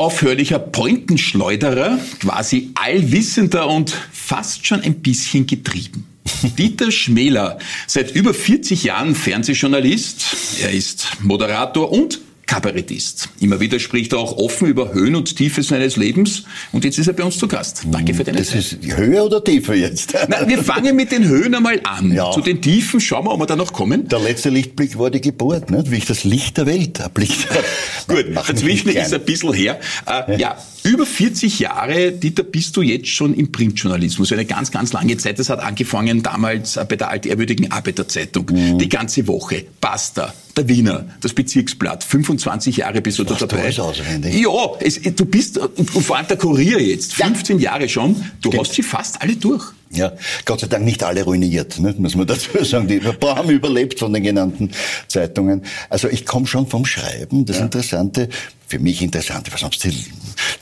Er 0.00 0.04
unaufhörlicher 0.04 0.58
Pointenschleuderer, 0.58 1.98
quasi 2.20 2.70
allwissender 2.74 3.68
und 3.68 3.94
fast 4.10 4.66
schon 4.66 4.80
ein 4.80 4.94
bisschen 5.00 5.46
getrieben. 5.46 6.06
Dieter 6.58 6.90
Schmäler, 6.90 7.58
seit 7.86 8.14
über 8.14 8.32
40 8.32 8.84
Jahren 8.84 9.14
Fernsehjournalist. 9.14 10.24
Er 10.62 10.70
ist 10.70 11.06
Moderator 11.20 11.92
und 11.92 12.18
Kabarettist. 12.50 13.28
Immer 13.38 13.60
wieder 13.60 13.78
spricht 13.78 14.12
er 14.12 14.18
auch 14.18 14.36
offen 14.36 14.66
über 14.66 14.92
Höhen 14.92 15.14
und 15.14 15.36
Tiefe 15.36 15.62
seines 15.62 15.96
Lebens. 15.96 16.42
Und 16.72 16.84
jetzt 16.84 16.98
ist 16.98 17.06
er 17.06 17.12
bei 17.12 17.22
uns 17.22 17.38
zu 17.38 17.46
Gast. 17.46 17.82
Danke 17.92 18.12
für 18.12 18.24
deine 18.24 18.38
das 18.38 18.48
Zeit. 18.48 18.56
Das 18.56 18.72
ist 18.72 18.96
Höhe 18.96 19.22
oder 19.22 19.44
Tiefe 19.44 19.74
jetzt? 19.74 20.16
Na, 20.28 20.48
wir 20.48 20.58
fangen 20.58 20.96
mit 20.96 21.12
den 21.12 21.28
Höhen 21.28 21.54
einmal 21.54 21.80
an. 21.84 22.10
Ja. 22.10 22.32
Zu 22.32 22.40
den 22.40 22.60
Tiefen 22.60 22.98
schauen 23.00 23.26
wir, 23.26 23.30
ob 23.30 23.38
wir 23.38 23.46
da 23.46 23.54
noch 23.54 23.72
kommen. 23.72 24.08
Der 24.08 24.18
letzte 24.18 24.50
Lichtblick 24.50 24.98
war 24.98 25.12
die 25.12 25.20
Geburt, 25.20 25.70
nicht? 25.70 25.92
wie 25.92 25.98
ich 25.98 26.06
das 26.06 26.24
Licht 26.24 26.56
der 26.56 26.66
Welt 26.66 26.98
erblickt 26.98 27.46
Gut, 28.08 28.34
dazwischen 28.34 28.88
ist 28.88 29.14
ein 29.14 29.24
bisschen 29.24 29.52
her. 29.52 29.78
Äh, 30.06 30.32
ja. 30.32 30.36
ja, 30.36 30.58
über 30.82 31.06
40 31.06 31.60
Jahre, 31.60 32.10
Dieter, 32.10 32.42
bist 32.42 32.76
du 32.76 32.82
jetzt 32.82 33.10
schon 33.10 33.32
im 33.32 33.52
Printjournalismus. 33.52 34.32
Eine 34.32 34.44
ganz, 34.44 34.72
ganz 34.72 34.92
lange 34.92 35.16
Zeit. 35.18 35.38
Das 35.38 35.50
hat 35.50 35.60
angefangen 35.60 36.24
damals 36.24 36.74
bei 36.88 36.96
der 36.96 37.10
altehrwürdigen 37.10 37.70
Arbeiterzeitung. 37.70 38.46
Mhm. 38.50 38.78
Die 38.78 38.88
ganze 38.88 39.28
Woche. 39.28 39.66
Basta 39.80 40.34
der 40.60 40.68
Wiener, 40.68 41.06
das 41.20 41.32
Bezirksblatt, 41.32 42.04
25 42.04 42.78
Jahre 42.78 43.00
bist 43.00 43.18
du 43.18 43.24
da 43.24 43.34
dabei. 43.34 43.70
Ja, 43.70 44.70
es, 44.80 45.00
du 45.00 45.24
bist, 45.24 45.58
und 45.58 45.90
vor 45.90 46.16
allem 46.16 46.26
der 46.28 46.36
Kurier 46.36 46.80
jetzt, 46.80 47.14
15 47.14 47.58
ja. 47.58 47.72
Jahre 47.72 47.88
schon, 47.88 48.14
du 48.42 48.50
Stimmt. 48.50 48.58
hast 48.58 48.74
sie 48.74 48.82
fast 48.82 49.22
alle 49.22 49.36
durch. 49.36 49.72
Ja, 49.92 50.12
Gott 50.44 50.60
sei 50.60 50.68
Dank 50.68 50.84
nicht 50.84 51.02
alle 51.02 51.24
ruiniert, 51.24 51.80
ne, 51.80 51.94
muss 51.98 52.14
man 52.14 52.26
dazu 52.26 52.62
sagen. 52.62 52.86
Die 52.86 53.00
ein 53.00 53.18
paar 53.18 53.36
haben 53.36 53.50
überlebt 53.50 53.98
von 53.98 54.12
den 54.12 54.22
genannten 54.22 54.70
Zeitungen. 55.08 55.62
Also 55.88 56.08
ich 56.08 56.26
komme 56.26 56.46
schon 56.46 56.66
vom 56.66 56.84
Schreiben. 56.84 57.44
Das 57.44 57.56
ja. 57.56 57.64
Interessante, 57.64 58.28
für 58.68 58.78
mich 58.78 59.02
interessant, 59.02 59.52
was 59.52 59.60
sonst 59.60 59.82
die 59.82 59.92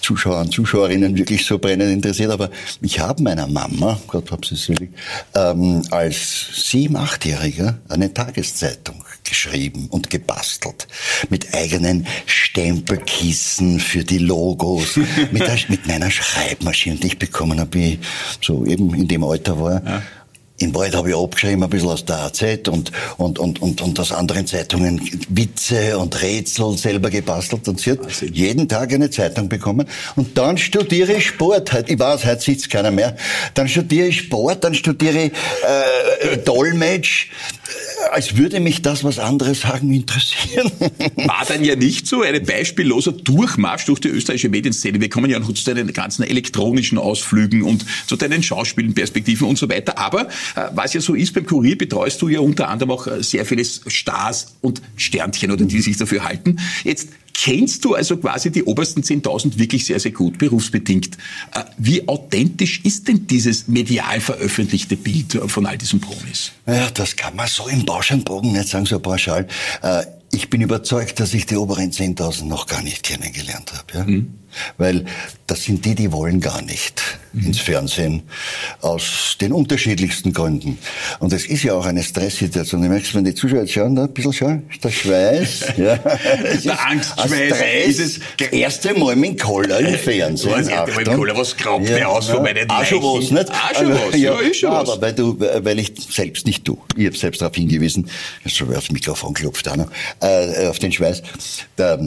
Zuschauer 0.01 0.41
und 0.41 0.53
Zuschauerinnen 0.53 1.17
wirklich 1.17 1.45
so 1.45 1.59
brennend 1.59 1.93
interessiert, 1.93 2.31
aber 2.31 2.51
ich 2.81 3.01
habe 3.01 3.23
meiner 3.23 3.47
Mama, 3.47 4.01
Gott 4.07 4.31
hab 4.31 4.47
sie 4.47 4.57
selig, 4.57 4.91
ähm, 5.35 5.83
als 5.91 6.71
sieben, 6.71 6.97
achtjähriger 6.97 7.79
eine 7.89 8.15
Tageszeitung 8.15 9.05
geschrieben 9.29 9.89
und 9.91 10.11
gebastelt. 10.11 10.89
Mit 11.29 11.55
eigenen 11.55 12.07
Stempelkissen 12.27 13.81
für 13.81 14.05
die 14.05 14.19
Logos, 14.19 14.97
mit, 15.33 15.47
der, 15.47 15.59
mit 15.69 15.87
meiner 15.87 16.11
Schreibmaschine, 16.11 16.97
die 16.97 17.09
ich 17.09 17.19
bekommen 17.19 17.61
habe, 17.61 17.75
wie 17.75 17.99
so 18.41 18.65
eben 18.65 18.95
in 18.95 19.09
dem 19.09 19.25
Alter 19.25 19.61
war. 19.61 19.83
Ja. 19.85 20.03
In 20.61 20.75
Wahrheit 20.75 20.97
habe 20.97 21.11
ich 21.11 21.17
abgeschrieben, 21.17 21.63
ein 21.63 21.71
bisschen 21.71 21.89
aus 21.89 22.05
der 22.05 22.19
AZ 22.19 22.43
und, 22.69 22.91
und, 23.17 23.39
und, 23.39 23.63
und, 23.63 23.81
und 23.81 24.01
aus 24.01 24.11
anderen 24.11 24.45
Zeitungen 24.45 25.01
Witze 25.29 25.97
und 25.97 26.21
Rätsel 26.21 26.77
selber 26.77 27.11
gebastelt. 27.11 27.69
Und 27.69 27.79
sie 27.79 27.93
hat 27.93 28.05
also 28.05 28.27
jeden 28.27 28.69
Tag 28.69 28.93
eine 28.93 29.09
Zeitung 29.09 29.49
bekommen. 29.49 29.87
Und 30.17 30.37
dann 30.37 30.59
studiere 30.59 31.13
ich 31.13 31.29
Sport. 31.29 31.73
Ich 31.87 31.97
weiß, 31.97 32.25
heute 32.25 32.41
sitzt 32.41 32.71
keiner 32.71 32.91
mehr. 32.91 33.17
Dann 33.55 33.69
studiere 33.69 34.09
ich 34.09 34.19
Sport, 34.19 34.65
dann 34.65 34.75
studiere 34.75 35.27
ich 35.27 35.33
äh, 35.33 36.39
Dolmetsch, 36.39 37.29
als 38.13 38.37
würde 38.37 38.61
mich 38.61 38.83
das, 38.83 39.05
was 39.05 39.19
andere 39.19 39.55
sagen, 39.55 39.93
interessieren. 39.93 40.71
War 41.17 41.45
dann 41.47 41.65
ja 41.65 41.77
nicht 41.77 42.07
so 42.07 42.23
ein 42.23 42.45
beispielloser 42.45 43.13
Durchmarsch 43.13 43.85
durch 43.87 44.01
die 44.01 44.09
österreichische 44.09 44.49
Medienszene. 44.49 45.01
Wir 45.01 45.09
kommen 45.09 45.31
ja 45.31 45.39
noch 45.39 45.53
zu 45.53 45.65
deinen 45.65 45.93
ganzen 45.93 46.23
elektronischen 46.23 46.99
Ausflügen 46.99 47.63
und 47.63 47.85
zu 48.07 48.17
deinen 48.17 48.43
Schauspielen, 48.43 48.95
Perspektiven 48.95 49.47
und 49.47 49.59
so 49.59 49.69
weiter. 49.69 49.99
Aber 49.99 50.29
äh, 50.55 50.69
was 50.73 50.95
ja 50.95 51.01
so 51.01 51.15
ist, 51.15 51.35
beim 51.35 51.47
Kurier 51.47 51.77
betreust 51.77 52.21
du 52.23 52.29
ja 52.29 52.41
unter 52.41 52.69
anderem 52.69 52.93
auch 52.93 53.07
äh, 53.07 53.23
sehr 53.23 53.45
viele 53.45 53.65
Stars 53.65 54.57
und 54.61 54.83
Sternchen 54.97 55.51
oder 55.51 55.65
die 55.65 55.81
sich 55.81 55.97
dafür 55.97 56.25
halten. 56.25 56.59
Jetzt 56.85 57.09
kennst 57.41 57.85
du 57.85 57.95
also 57.95 58.17
quasi 58.17 58.51
die 58.51 58.65
obersten 58.65 59.03
10.000 59.03 59.59
wirklich 59.59 59.87
sehr, 59.87 60.01
sehr 60.01 60.13
gut, 60.13 60.39
berufsbedingt. 60.39 61.17
Äh, 61.55 61.65
wie 61.77 62.09
authentisch 62.09 62.81
ist 62.85 63.09
denn 63.09 63.27
dieses 63.27 63.69
medial 63.69 64.21
veröffentlichte 64.21 64.97
Bild 64.97 65.39
von 65.47 65.67
all 65.67 65.79
diesen 65.79 66.01
Promis? 66.01 66.53
Ja, 66.67 66.91
das 66.91 67.17
kann 67.17 67.37
man 67.37 67.47
so 67.47 67.69
im 67.69 67.85
Bauschenbogen 67.85 68.53
nicht 68.53 68.69
sagen, 68.69 68.87
so 68.87 68.99
pauschal. 68.99 69.47
Ich 70.31 70.51
bin 70.51 70.61
überzeugt, 70.61 71.21
dass 71.21 71.33
ich 71.33 71.47
die 71.47 71.57
oberen 71.57 71.91
10.000 71.91 72.45
noch 72.45 72.67
gar 72.67 72.83
nicht 72.83 73.03
kennengelernt 73.03 73.73
habe. 73.73 73.99
Ja? 73.99 74.05
Mhm. 74.05 74.35
Weil 74.77 75.05
das 75.47 75.65
sind 75.65 75.85
die, 75.85 75.95
die 75.95 76.13
wollen 76.13 76.41
gar 76.41 76.61
nicht 76.63 77.03
mhm. 77.33 77.47
ins 77.47 77.59
Fernsehen. 77.59 78.23
Aus 78.81 79.37
den 79.41 79.53
unterschiedlichsten 79.53 80.33
Gründen. 80.33 80.79
Und 81.21 81.33
es 81.33 81.47
ist 81.47 81.63
ja 81.63 81.75
auch 81.75 81.87
eine 81.87 82.03
Stresssituation. 82.03 82.83
Du 82.83 82.89
merkst, 82.89 83.15
wenn 83.15 83.25
die 83.25 83.35
Zuschauer 83.35 83.61
jetzt 83.61 83.73
schauen, 83.73 83.97
da 83.97 84.05
ein 84.05 84.13
bisschen 84.13 84.33
schauen, 84.33 84.69
der 84.83 84.91
Schweiß. 84.91 85.65
ja. 85.79 85.97
der 85.97 86.87
Angstschweiß. 86.87 87.99
ist 87.99 88.21
das 88.39 88.49
erste 88.49 88.95
Mal 88.95 89.17
mit 89.17 89.41
Koller 89.41 89.81
im 89.81 89.95
Fernsehen. 89.95 90.51
Das 90.51 90.69
erste 90.69 90.95
Mal 90.95 91.05
mit 91.05 91.17
Koller, 91.17 91.37
was 91.37 91.57
graut 91.57 91.89
ja, 91.89 92.09
aus 92.09 92.29
von 92.29 92.43
meinen 92.43 92.69
Auch 92.69 92.85
schon 92.85 93.03
was, 93.03 93.31
nicht? 93.31 93.51
Auch 93.51 93.75
schon 93.75 93.93
was, 93.93 94.15
ja, 94.15 94.35
ja 94.35 94.41
ist 94.41 94.57
schon 94.59 94.71
was. 94.71 94.91
Aber 94.91 95.03
weil 95.03 95.15
du, 95.15 95.39
weil 95.41 95.79
ich 95.79 95.93
selbst 96.11 96.47
nicht 96.47 96.67
du, 96.69 96.79
ich 96.97 97.07
habe 97.07 97.17
selbst 97.17 97.41
darauf 97.41 97.57
hingewiesen, 97.57 98.09
so 98.45 98.67
aufs 98.67 98.91
Mikrofon 98.91 99.35
klopft 99.35 99.69
auch 99.69 99.77
noch, 99.77 99.91
äh, 100.21 100.67
auf 100.67 100.79
den 100.79 100.93
Schweiß. 100.93 101.23
Der, 101.77 101.99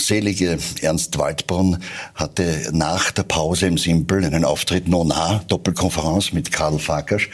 selige 0.00 0.58
Ernst 0.82 1.18
Waldbrunn 1.18 1.78
hatte 2.14 2.70
nach 2.72 3.10
der 3.10 3.24
Pause 3.24 3.66
im 3.66 3.78
Simpel 3.78 4.24
einen 4.24 4.44
Auftritt 4.44 4.88
Nona, 4.88 5.42
Doppelkonferenz 5.48 6.32
mit 6.32 6.52
Karl 6.52 6.78
Farkasch 6.78 7.30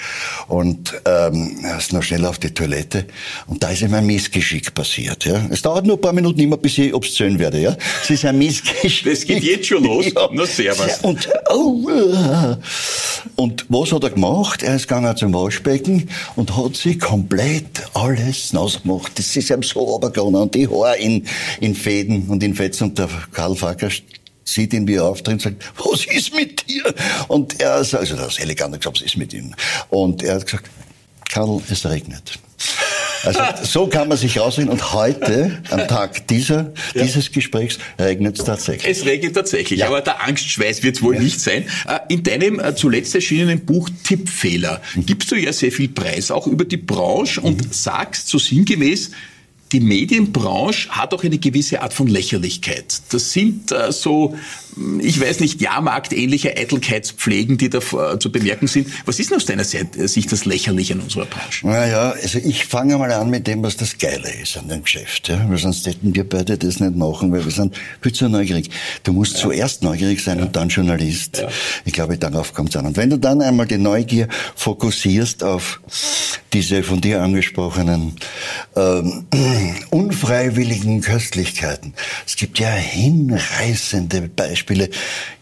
und 0.48 0.94
ähm, 1.04 1.58
er 1.62 1.78
ist 1.78 1.92
noch 1.92 2.02
schnell 2.02 2.24
auf 2.26 2.38
die 2.38 2.52
Toilette 2.52 3.06
und 3.46 3.62
da 3.62 3.70
ist 3.70 3.82
ihm 3.82 3.94
ein 3.94 4.06
Missgeschick 4.06 4.74
passiert. 4.74 5.24
Ja. 5.24 5.40
Es 5.50 5.62
dauert 5.62 5.86
nur 5.86 5.96
ein 5.96 6.00
paar 6.00 6.12
Minuten 6.12 6.40
immer, 6.40 6.56
bis 6.56 6.78
ich 6.78 6.94
obszön 6.94 7.38
werde. 7.38 7.60
Ja. 7.60 7.76
Es 8.02 8.10
ist 8.10 8.24
ein 8.24 8.38
Missgeschick. 8.38 9.04
Das 9.14 9.24
geht 9.24 9.44
jetzt 9.44 9.66
schon 9.66 9.84
los. 9.84 10.06
Ja. 10.14 10.28
Na, 10.32 10.46
servus. 10.46 10.98
Und, 11.02 11.28
oh, 11.50 11.88
und 13.36 13.66
was 13.68 13.92
hat 13.92 14.04
er 14.04 14.10
gemacht? 14.10 14.62
Er 14.62 14.76
ist 14.76 14.88
gegangen 14.88 15.16
zum 15.16 15.32
Waschbecken 15.32 16.08
und 16.36 16.56
hat 16.56 16.76
sich 16.76 17.00
komplett 17.00 17.82
alles 17.94 18.52
nausgemacht. 18.52 19.18
Das 19.18 19.34
ist 19.36 19.50
ihm 19.50 19.62
so 19.62 19.80
runtergegangen 19.80 20.36
und 20.36 20.54
die 20.54 20.68
Haare 20.68 20.96
in, 20.98 21.26
in 21.60 21.74
Fäden 21.74 22.28
und 22.28 22.42
in 22.42 22.53
Fetz 22.54 22.80
und 22.80 22.98
der 22.98 23.08
Karl 23.32 23.56
Facker 23.56 23.88
sieht 24.44 24.72
ihn, 24.72 24.86
wie 24.86 24.94
er 24.94 25.04
auftritt 25.04 25.34
und 25.34 25.42
sagt, 25.42 25.64
was 25.76 26.04
ist 26.04 26.34
mit 26.34 26.68
dir? 26.68 26.94
Und 27.28 27.60
er 27.60 27.82
sagt, 27.84 28.02
also 28.02 28.16
das 28.16 28.38
elegant 28.38 28.78
gesagt, 28.78 29.00
was 29.00 29.04
ist 29.04 29.16
mit 29.16 29.32
ihm? 29.32 29.54
Und 29.88 30.22
er 30.22 30.34
hat 30.34 30.46
gesagt, 30.46 30.70
Karl, 31.30 31.60
es 31.70 31.84
regnet. 31.86 32.38
Also 33.24 33.40
so 33.62 33.86
kann 33.86 34.08
man 34.08 34.18
sich 34.18 34.38
rausreden. 34.38 34.70
Und 34.70 34.92
heute, 34.92 35.62
am 35.70 35.88
Tag 35.88 36.26
dieser, 36.28 36.72
ja. 36.94 37.02
dieses 37.02 37.32
Gesprächs, 37.32 37.78
regnet 37.98 38.38
es 38.38 38.44
tatsächlich. 38.44 38.90
Es 38.98 39.04
regnet 39.04 39.34
tatsächlich, 39.34 39.80
ja. 39.80 39.86
aber 39.86 40.00
der 40.00 40.22
Angstschweiß 40.24 40.82
wird 40.82 40.96
es 40.96 41.02
wohl 41.02 41.14
ja. 41.14 41.22
nicht 41.22 41.40
sein. 41.40 41.64
Äh, 41.88 42.00
in 42.08 42.22
deinem 42.22 42.60
äh, 42.60 42.74
zuletzt 42.74 43.14
erschienenen 43.14 43.64
Buch 43.64 43.88
Tippfehler 44.04 44.82
mhm. 44.94 45.06
gibst 45.06 45.30
du 45.30 45.36
ja 45.36 45.52
sehr 45.52 45.72
viel 45.72 45.88
Preis, 45.88 46.30
auch 46.30 46.46
über 46.46 46.64
die 46.64 46.76
Branche 46.76 47.40
und 47.40 47.64
mhm. 47.64 47.72
sagst 47.72 48.28
so 48.28 48.38
sinngemäß, 48.38 49.10
die 49.74 49.80
Medienbranche 49.80 50.88
hat 50.90 51.12
auch 51.12 51.24
eine 51.24 51.36
gewisse 51.36 51.82
Art 51.82 51.92
von 51.92 52.06
Lächerlichkeit. 52.06 53.02
Das 53.10 53.32
sind 53.32 53.72
äh, 53.72 53.90
so, 53.90 54.36
ich 55.00 55.20
weiß 55.20 55.40
nicht, 55.40 55.60
Jahrmarktähnliche 55.60 56.56
Eitelkeitspflegen, 56.56 57.58
die 57.58 57.70
da 57.70 57.78
äh, 57.78 58.18
zu 58.18 58.32
bemerken 58.32 58.66
sind. 58.66 58.88
Was 59.06 59.20
ist 59.20 59.30
denn 59.30 59.36
aus 59.36 59.46
deiner 59.46 59.62
äh, 59.62 60.08
Sicht 60.08 60.32
das 60.32 60.44
Lächerliche 60.44 60.94
in 60.94 61.00
unserer 61.00 61.26
Branche? 61.26 61.66
Naja, 61.66 62.10
also 62.10 62.38
ich 62.38 62.64
fange 62.64 62.98
mal 62.98 63.12
an 63.12 63.30
mit 63.30 63.46
dem, 63.46 63.62
was 63.62 63.76
das 63.76 63.98
Geile 63.98 64.30
ist 64.42 64.56
an 64.56 64.68
dem 64.68 64.82
Geschäft. 64.82 65.28
Ja? 65.28 65.44
Weil 65.48 65.58
sonst 65.58 65.86
hätten 65.86 66.14
wir 66.14 66.28
beide 66.28 66.58
das 66.58 66.80
nicht 66.80 66.96
machen, 66.96 67.32
weil 67.32 67.44
wir 67.44 67.52
sind 67.52 67.76
viel 68.00 68.12
zu 68.12 68.28
neugierig. 68.28 68.70
Du 69.04 69.12
musst 69.12 69.34
ja. 69.34 69.40
zuerst 69.42 69.82
neugierig 69.82 70.22
sein 70.22 70.38
ja. 70.38 70.44
und 70.44 70.56
dann 70.56 70.68
Journalist. 70.68 71.38
Ja. 71.38 71.48
Ich 71.84 71.92
glaube, 71.92 72.18
darauf 72.18 72.54
kommt 72.54 72.70
es 72.70 72.76
an. 72.76 72.86
Und 72.86 72.96
wenn 72.96 73.10
du 73.10 73.18
dann 73.18 73.42
einmal 73.42 73.66
die 73.66 73.78
Neugier 73.78 74.28
fokussierst 74.56 75.44
auf 75.44 75.80
diese 76.52 76.82
von 76.84 77.00
dir 77.00 77.20
angesprochenen 77.20 78.14
ähm, 78.76 79.26
unfreiwilligen 79.90 81.00
Köstlichkeiten. 81.00 81.94
Es 82.26 82.36
gibt 82.36 82.58
ja 82.58 82.70
hinreißende 82.70 84.22
Beispiele. 84.22 84.63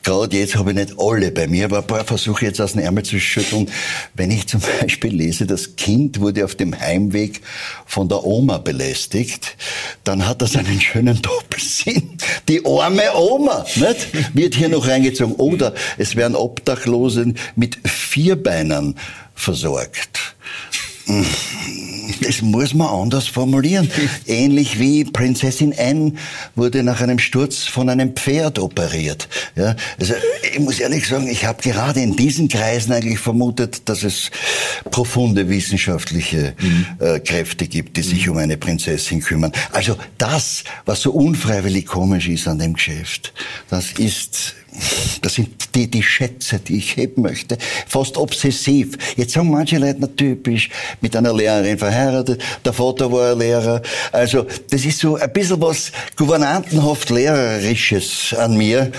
Gerade 0.03 0.37
jetzt 0.37 0.57
habe 0.57 0.71
ich 0.71 0.77
nicht 0.77 0.95
alle 0.99 1.31
bei 1.31 1.47
mir, 1.47 1.67
aber 1.67 1.79
ein 1.79 1.87
paar 1.87 2.05
versuche 2.05 2.47
jetzt 2.47 2.61
aus 2.61 2.73
dem 2.73 2.83
Ärmel 2.83 3.05
zu 3.05 3.21
schütteln. 3.21 3.71
Wenn 4.15 4.31
ich 4.31 4.47
zum 4.49 4.61
Beispiel 4.81 5.15
lese, 5.15 5.47
das 5.47 5.77
Kind 5.77 6.21
wurde 6.21 6.45
auf 6.45 6.55
dem 6.55 6.79
Heimweg 6.79 7.41
von 7.87 8.09
der 8.09 8.25
Oma 8.25 8.59
belästigt, 8.59 9.57
dann 10.05 10.27
hat 10.27 10.43
das 10.43 10.57
einen 10.57 10.81
schönen 10.81 11.21
Doppelsinn. 11.23 12.19
Die 12.49 12.65
arme 12.65 13.15
Oma, 13.15 13.65
nicht? 13.77 14.35
Wird 14.35 14.55
hier 14.55 14.69
noch 14.69 14.87
reingezogen. 14.87 15.37
Oder 15.37 15.75
es 15.99 16.17
werden 16.17 16.35
Obdachlose 16.35 17.35
mit 17.55 17.79
Vierbeinern 17.85 18.97
versorgt 19.35 20.35
das 22.21 22.43
muss 22.43 22.75
man 22.75 22.89
anders 22.89 23.27
formulieren. 23.29 23.91
Ähnlich 24.27 24.79
wie 24.79 25.05
Prinzessin 25.05 25.75
Anne 25.77 26.13
wurde 26.55 26.83
nach 26.83 27.01
einem 27.01 27.19
Sturz 27.19 27.65
von 27.65 27.89
einem 27.89 28.15
Pferd 28.15 28.59
operiert. 28.59 29.29
Ja, 29.57 29.77
also 29.99 30.15
ich 30.53 30.59
muss 30.59 30.81
ehrlich 30.81 31.07
sagen, 31.07 31.29
ich 31.29 31.45
habe 31.45 31.63
gerade 31.63 32.01
in 32.01 32.17
diesen 32.17 32.49
Kreisen 32.49 32.93
eigentlich 32.93 33.19
vermutet, 33.19 33.89
dass 33.89 34.03
es 34.03 34.31
profunde 34.91 35.49
wissenschaftliche 35.49 36.55
mhm. 36.61 36.87
äh, 36.99 37.21
Kräfte 37.21 37.67
gibt, 37.67 37.97
die 37.97 38.03
sich 38.03 38.27
mhm. 38.27 38.33
um 38.33 38.39
eine 38.39 38.57
Prinzessin 38.57 39.21
kümmern. 39.21 39.53
Also 39.73 39.97
das, 40.19 40.65
was 40.85 41.01
so 41.01 41.13
unfreiwillig 41.13 41.87
komisch 41.87 42.29
ist 42.29 42.49
an 42.49 42.59
dem 42.59 42.75
Geschäft, 42.75 43.33
das 43.69 43.93
ist 43.93 44.55
das 45.21 45.35
sind 45.35 45.51
die, 45.75 45.91
die 45.91 46.03
Schätze, 46.03 46.59
die 46.59 46.77
ich 46.77 46.97
heben 46.97 47.23
möchte. 47.23 47.59
Fast 47.87 48.17
obsessiv. 48.17 48.97
Jetzt 49.17 49.35
sagen 49.35 49.51
manche 49.51 49.79
Leute, 49.79 49.99
na 50.01 50.07
typisch, 50.07 50.71
mit 51.01 51.15
einer 51.15 51.35
Lehrerin 51.35 51.79
verheiratet, 51.79 52.43
der 52.65 52.73
Vater 52.73 53.13
war 53.13 53.33
ein 53.33 53.39
Lehrer. 53.39 53.83
Also, 54.13 54.47
das 54.71 54.85
ist 54.85 54.99
so 54.99 55.17
ein 55.17 55.33
bisschen 55.33 55.61
was 55.61 55.93
gouvernantenhaft 56.17 57.11
Lehrerisches 57.11 58.35
an 58.39 58.57
mir, 58.57 58.91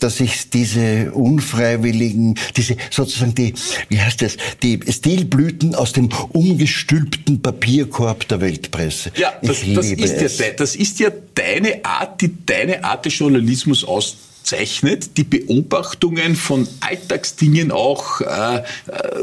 dass 0.00 0.20
ich 0.20 0.48
diese 0.50 1.12
unfreiwilligen, 1.12 2.38
diese 2.56 2.76
sozusagen 2.90 3.34
die, 3.34 3.54
wie 3.88 4.00
heißt 4.00 4.22
das, 4.22 4.36
die 4.62 4.80
Stilblüten 4.88 5.74
aus 5.74 5.92
dem 5.92 6.08
umgestülpten 6.30 7.42
Papierkorb 7.42 8.26
der 8.28 8.40
Weltpresse. 8.40 9.12
Ja, 9.16 9.32
das, 9.42 9.58
das 9.74 9.86
ist, 9.86 10.40
ja, 10.40 10.46
das 10.56 10.76
ist 10.76 11.00
ja 11.00 11.10
deine 11.34 11.84
Art, 11.84 12.20
die 12.20 12.32
deine 12.46 12.82
Art 12.82 13.04
des 13.04 13.18
Journalismus 13.18 13.84
aus 13.84 14.16
zeichnet, 14.48 15.16
die 15.16 15.24
Beobachtungen 15.24 16.34
von 16.34 16.66
Alltagsdingen 16.80 17.70
auch, 17.70 18.20
äh, 18.20 18.58
äh, 18.58 18.62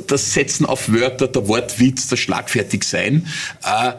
das 0.07 0.33
Setzen 0.33 0.65
auf 0.65 0.91
Wörter, 0.91 1.27
der 1.27 1.47
Wortwitz, 1.47 2.07
das 2.07 2.19
Schlagfertigsein. 2.19 3.27
Äh, 3.63 3.93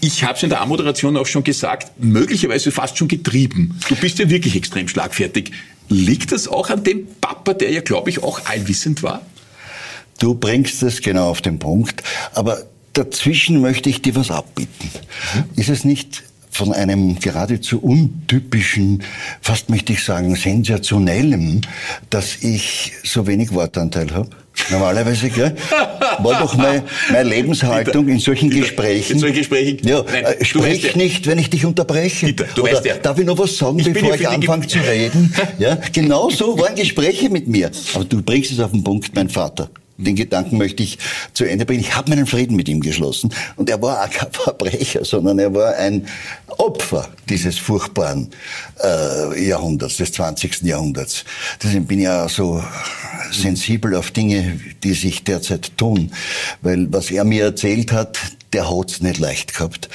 ich 0.00 0.24
habe 0.24 0.34
es 0.34 0.42
in 0.42 0.50
der 0.50 0.60
Anmoderation 0.60 1.16
auch 1.16 1.26
schon 1.26 1.44
gesagt, 1.44 1.92
möglicherweise 1.98 2.70
fast 2.70 2.98
schon 2.98 3.08
getrieben. 3.08 3.78
Du 3.88 3.96
bist 3.96 4.18
ja 4.18 4.28
wirklich 4.28 4.54
extrem 4.54 4.88
schlagfertig. 4.88 5.52
Liegt 5.88 6.32
das 6.32 6.46
auch 6.48 6.68
an 6.68 6.84
dem 6.84 7.06
Papa, 7.20 7.54
der 7.54 7.70
ja, 7.70 7.80
glaube 7.80 8.10
ich, 8.10 8.22
auch 8.22 8.44
allwissend 8.46 9.02
war? 9.02 9.22
Du 10.18 10.34
bringst 10.34 10.82
es 10.82 11.00
genau 11.00 11.30
auf 11.30 11.40
den 11.40 11.58
Punkt, 11.58 12.02
aber 12.34 12.62
dazwischen 12.92 13.60
möchte 13.60 13.88
ich 13.88 14.02
dir 14.02 14.14
was 14.14 14.30
abbieten. 14.30 14.90
Mhm. 15.34 15.44
Ist 15.56 15.68
es 15.70 15.84
nicht 15.84 16.24
von 16.56 16.72
einem 16.72 17.20
geradezu 17.20 17.78
untypischen, 17.80 19.02
fast 19.40 19.70
möchte 19.70 19.92
ich 19.92 20.02
sagen, 20.02 20.34
sensationellem, 20.34 21.60
dass 22.10 22.42
ich 22.42 22.92
so 23.04 23.26
wenig 23.26 23.52
Wortanteil 23.52 24.12
habe. 24.12 24.30
Normalerweise, 24.70 25.28
gell? 25.28 25.54
War 26.18 26.40
doch 26.40 26.56
meine, 26.56 26.82
meine 27.12 27.28
Lebenshaltung 27.28 28.08
in 28.08 28.18
solchen 28.18 28.48
Gesprächen. 28.48 29.12
In 29.12 29.18
solchen 29.18 29.36
Gesprächen? 29.36 29.86
Ja, 29.86 30.02
Nein, 30.02 30.24
äh, 30.24 30.44
sprich 30.44 30.82
ja. 30.82 30.96
nicht, 30.96 31.26
wenn 31.26 31.38
ich 31.38 31.50
dich 31.50 31.66
unterbreche. 31.66 32.26
Dieter, 32.26 32.46
du 32.54 32.62
Oder 32.62 32.72
weißt 32.72 32.84
ja. 32.86 32.96
Darf 32.96 33.18
ich 33.18 33.26
noch 33.26 33.38
was 33.38 33.56
sagen, 33.56 33.78
ich 33.78 33.92
bevor 33.92 34.14
ich 34.14 34.26
anfange 34.26 34.66
zu 34.66 34.78
reden? 34.78 35.34
Ja, 35.58 35.78
genau 35.92 36.30
so 36.30 36.58
waren 36.58 36.74
Gespräche 36.74 37.28
mit 37.28 37.48
mir. 37.48 37.70
Aber 37.94 38.04
du 38.04 38.22
bringst 38.22 38.50
es 38.50 38.60
auf 38.60 38.72
den 38.72 38.82
Punkt, 38.82 39.14
mein 39.14 39.28
Vater 39.28 39.70
den 39.98 40.16
Gedanken 40.16 40.58
möchte 40.58 40.82
ich 40.82 40.98
zu 41.32 41.44
Ende 41.44 41.64
bringen. 41.64 41.80
Ich 41.80 41.94
habe 41.94 42.10
meinen 42.10 42.26
Frieden 42.26 42.56
mit 42.56 42.68
ihm 42.68 42.80
geschlossen. 42.80 43.32
Und 43.56 43.70
er 43.70 43.80
war 43.80 44.04
auch 44.04 44.10
kein 44.10 44.30
Verbrecher, 44.32 45.04
sondern 45.04 45.38
er 45.38 45.54
war 45.54 45.74
ein 45.76 46.06
Opfer 46.58 47.08
dieses 47.28 47.58
furchtbaren 47.58 48.30
äh, 48.82 49.48
Jahrhunderts, 49.48 49.96
des 49.96 50.12
20. 50.12 50.62
Jahrhunderts. 50.62 51.24
Deswegen 51.62 51.86
bin 51.86 51.98
ich 51.98 52.04
ja 52.04 52.28
so 52.28 52.62
sensibel 53.32 53.94
auf 53.94 54.10
Dinge, 54.10 54.60
die 54.82 54.94
sich 54.94 55.24
derzeit 55.24 55.76
tun. 55.76 56.12
Weil 56.62 56.92
was 56.92 57.10
er 57.10 57.24
mir 57.24 57.44
erzählt 57.44 57.92
hat, 57.92 58.18
der 58.52 58.70
hat's 58.70 59.00
nicht 59.00 59.18
leicht 59.18 59.54
gehabt. 59.54 59.88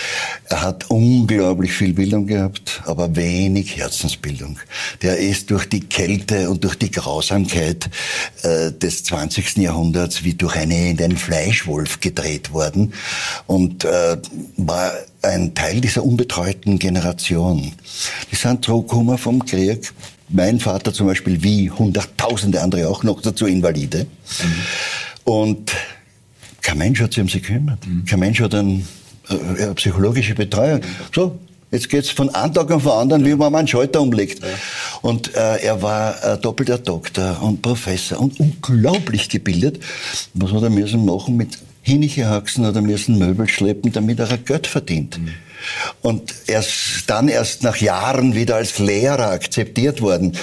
Er 0.49 0.61
hat 0.61 0.89
unglaublich 0.89 1.73
viel 1.73 1.93
Bildung 1.93 2.27
gehabt, 2.27 2.81
aber 2.85 3.15
wenig 3.15 3.77
Herzensbildung. 3.77 4.59
Der 5.01 5.17
ist 5.17 5.51
durch 5.51 5.67
die 5.67 5.79
Kälte 5.79 6.49
und 6.49 6.63
durch 6.63 6.75
die 6.75 6.91
Grausamkeit 6.91 7.89
äh, 8.43 8.71
des 8.71 9.03
20. 9.05 9.57
Jahrhunderts 9.57 10.23
wie 10.23 10.33
durch 10.33 10.55
eine, 10.55 10.91
in 10.91 11.01
einen 11.01 11.17
Fleischwolf 11.17 11.99
gedreht 11.99 12.51
worden 12.51 12.93
und 13.47 13.85
äh, 13.85 14.17
war 14.57 14.91
ein 15.21 15.53
Teil 15.55 15.81
dieser 15.81 16.03
unbetreuten 16.03 16.79
Generation. 16.79 17.73
Die 18.31 18.35
sind 18.35 18.65
zurückgekommen 18.65 19.17
vom 19.17 19.45
Krieg. 19.45 19.93
Mein 20.29 20.59
Vater 20.59 20.93
zum 20.93 21.07
Beispiel, 21.07 21.43
wie 21.43 21.69
hunderttausende 21.69 22.61
andere 22.61 22.87
auch 22.89 23.03
noch 23.03 23.21
dazu 23.21 23.45
Invalide. 23.45 24.05
Mhm. 24.05 24.53
Und 25.23 25.71
kein 26.61 26.77
Mensch 26.77 27.01
hat 27.01 27.13
sich 27.13 27.21
um 27.21 27.29
sie 27.29 27.41
gekümmert. 27.41 27.85
Mhm. 27.85 28.05
Kein 28.05 28.19
Mensch 28.19 28.39
hat 28.39 28.53
eine, 28.55 28.81
äh, 29.29 29.63
eine 29.63 29.73
psychologische 29.75 30.35
Betreuung. 30.35 30.81
So, 31.13 31.39
Jetzt 31.71 31.87
geht's 31.87 32.09
von 32.09 32.29
einem 32.35 32.53
Tag 32.53 32.69
auf 32.69 32.83
den 32.83 32.91
anderen, 32.91 33.25
wie 33.25 33.33
man 33.33 33.55
einen 33.55 33.65
Schalter 33.65 34.01
umlegt. 34.01 34.43
Ja. 34.43 34.49
Und 35.01 35.33
äh, 35.33 35.55
er 35.63 35.81
war 35.81 36.21
äh, 36.21 36.37
doppelter 36.37 36.77
Doktor 36.77 37.41
und 37.41 37.61
Professor 37.61 38.19
und 38.19 38.37
unglaublich 38.41 39.29
gebildet. 39.29 39.81
Was 40.33 40.51
hat 40.51 40.63
er 40.63 40.69
müssen 40.69 41.05
machen 41.05 41.37
mit 41.37 41.57
Hiniche 41.81 42.27
haxen 42.27 42.65
oder 42.65 42.81
müssen 42.81 43.17
Möbel 43.17 43.47
schleppen, 43.47 43.93
damit 43.93 44.19
er 44.19 44.37
Geld 44.37 44.67
verdient. 44.67 45.17
Mhm 45.17 45.29
und 46.01 46.33
erst 46.47 47.03
dann 47.07 47.27
erst 47.27 47.63
nach 47.63 47.77
Jahren 47.77 48.35
wieder 48.35 48.55
als 48.55 48.79
Lehrer 48.79 49.31
akzeptiert 49.31 50.01
worden. 50.01 50.37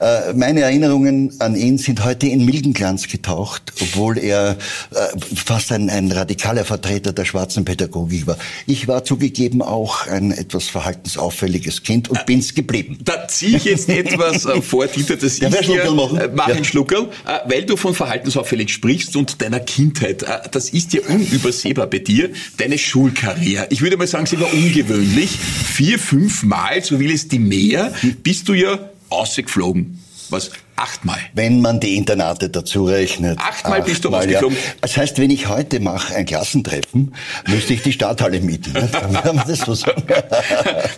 Äh, 0.00 0.32
meine 0.34 0.62
Erinnerungen 0.62 1.34
an 1.40 1.56
ihn 1.56 1.78
sind 1.78 2.04
heute 2.04 2.26
in 2.26 2.44
milden 2.44 2.72
Glanz 2.72 3.08
getaucht, 3.08 3.72
obwohl 3.80 4.18
er 4.18 4.56
äh, 4.90 4.96
fast 5.36 5.72
ein, 5.72 5.90
ein 5.90 6.10
radikaler 6.10 6.64
Vertreter 6.64 7.12
der 7.12 7.24
schwarzen 7.24 7.64
Pädagogik 7.64 8.26
war. 8.26 8.38
Ich 8.66 8.88
war 8.88 9.04
zugegeben 9.04 9.62
auch 9.62 10.06
ein 10.06 10.32
etwas 10.32 10.64
verhaltensauffälliges 10.64 11.82
Kind 11.82 12.08
und 12.08 12.26
bin's 12.26 12.54
geblieben. 12.54 12.98
Da 13.02 13.28
ziehe 13.28 13.56
ich 13.56 13.64
jetzt 13.64 13.88
etwas 13.88 14.44
äh, 14.44 14.60
vor, 14.62 14.86
Dieter, 14.86 15.16
das 15.16 15.38
ja, 15.38 15.48
ich 15.48 15.66
hier 15.66 15.90
machen. 15.92 16.18
mach 16.34 16.48
ja. 16.48 16.54
einen 16.54 16.64
Schluckerl, 16.64 17.10
weil 17.46 17.64
du 17.64 17.76
von 17.76 17.94
verhaltensauffällig 17.94 18.72
sprichst 18.72 19.16
und 19.16 19.40
deiner 19.40 19.60
Kindheit. 19.60 20.24
Das 20.50 20.70
ist 20.70 20.92
ja 20.92 21.00
unübersehbar 21.08 21.86
bei 21.86 21.98
dir, 21.98 22.30
deine 22.56 22.78
Schulkarriere. 22.78 23.66
Ich 23.70 23.80
würde 23.82 23.96
mal 23.96 24.06
sagen, 24.06 24.26
sie 24.26 24.40
war 24.40 24.52
ungewöhnlich. 24.64 25.30
Vier, 25.38 25.98
fünf 25.98 26.42
Mal, 26.42 26.82
so 26.82 26.98
will 26.98 27.12
es 27.12 27.28
die 27.28 27.38
mehr, 27.38 27.92
bist 28.22 28.48
du 28.48 28.54
ja 28.54 28.78
ausgeflogen. 29.08 30.00
Was? 30.30 30.50
Achtmal. 30.76 31.18
Wenn 31.34 31.60
man 31.60 31.78
die 31.78 31.96
Internate 31.96 32.48
dazu 32.48 32.86
rechnet. 32.86 33.38
Achtmal, 33.38 33.52
Achtmal 33.52 33.82
bist 33.82 34.04
du 34.04 34.08
ausgeflogen. 34.08 34.56
Ja. 34.56 34.72
Das 34.80 34.96
heißt, 34.96 35.18
wenn 35.18 35.30
ich 35.30 35.48
heute 35.48 35.78
mache 35.80 36.14
ein 36.14 36.26
Klassentreffen, 36.26 37.14
müsste 37.46 37.74
ich 37.74 37.82
die 37.82 37.92
Stadthalle 37.92 38.40
mieten. 38.40 38.72
Kann 38.92 39.12
man 39.12 39.46
das 39.46 39.60
so 39.60 39.74
sagen? 39.74 40.02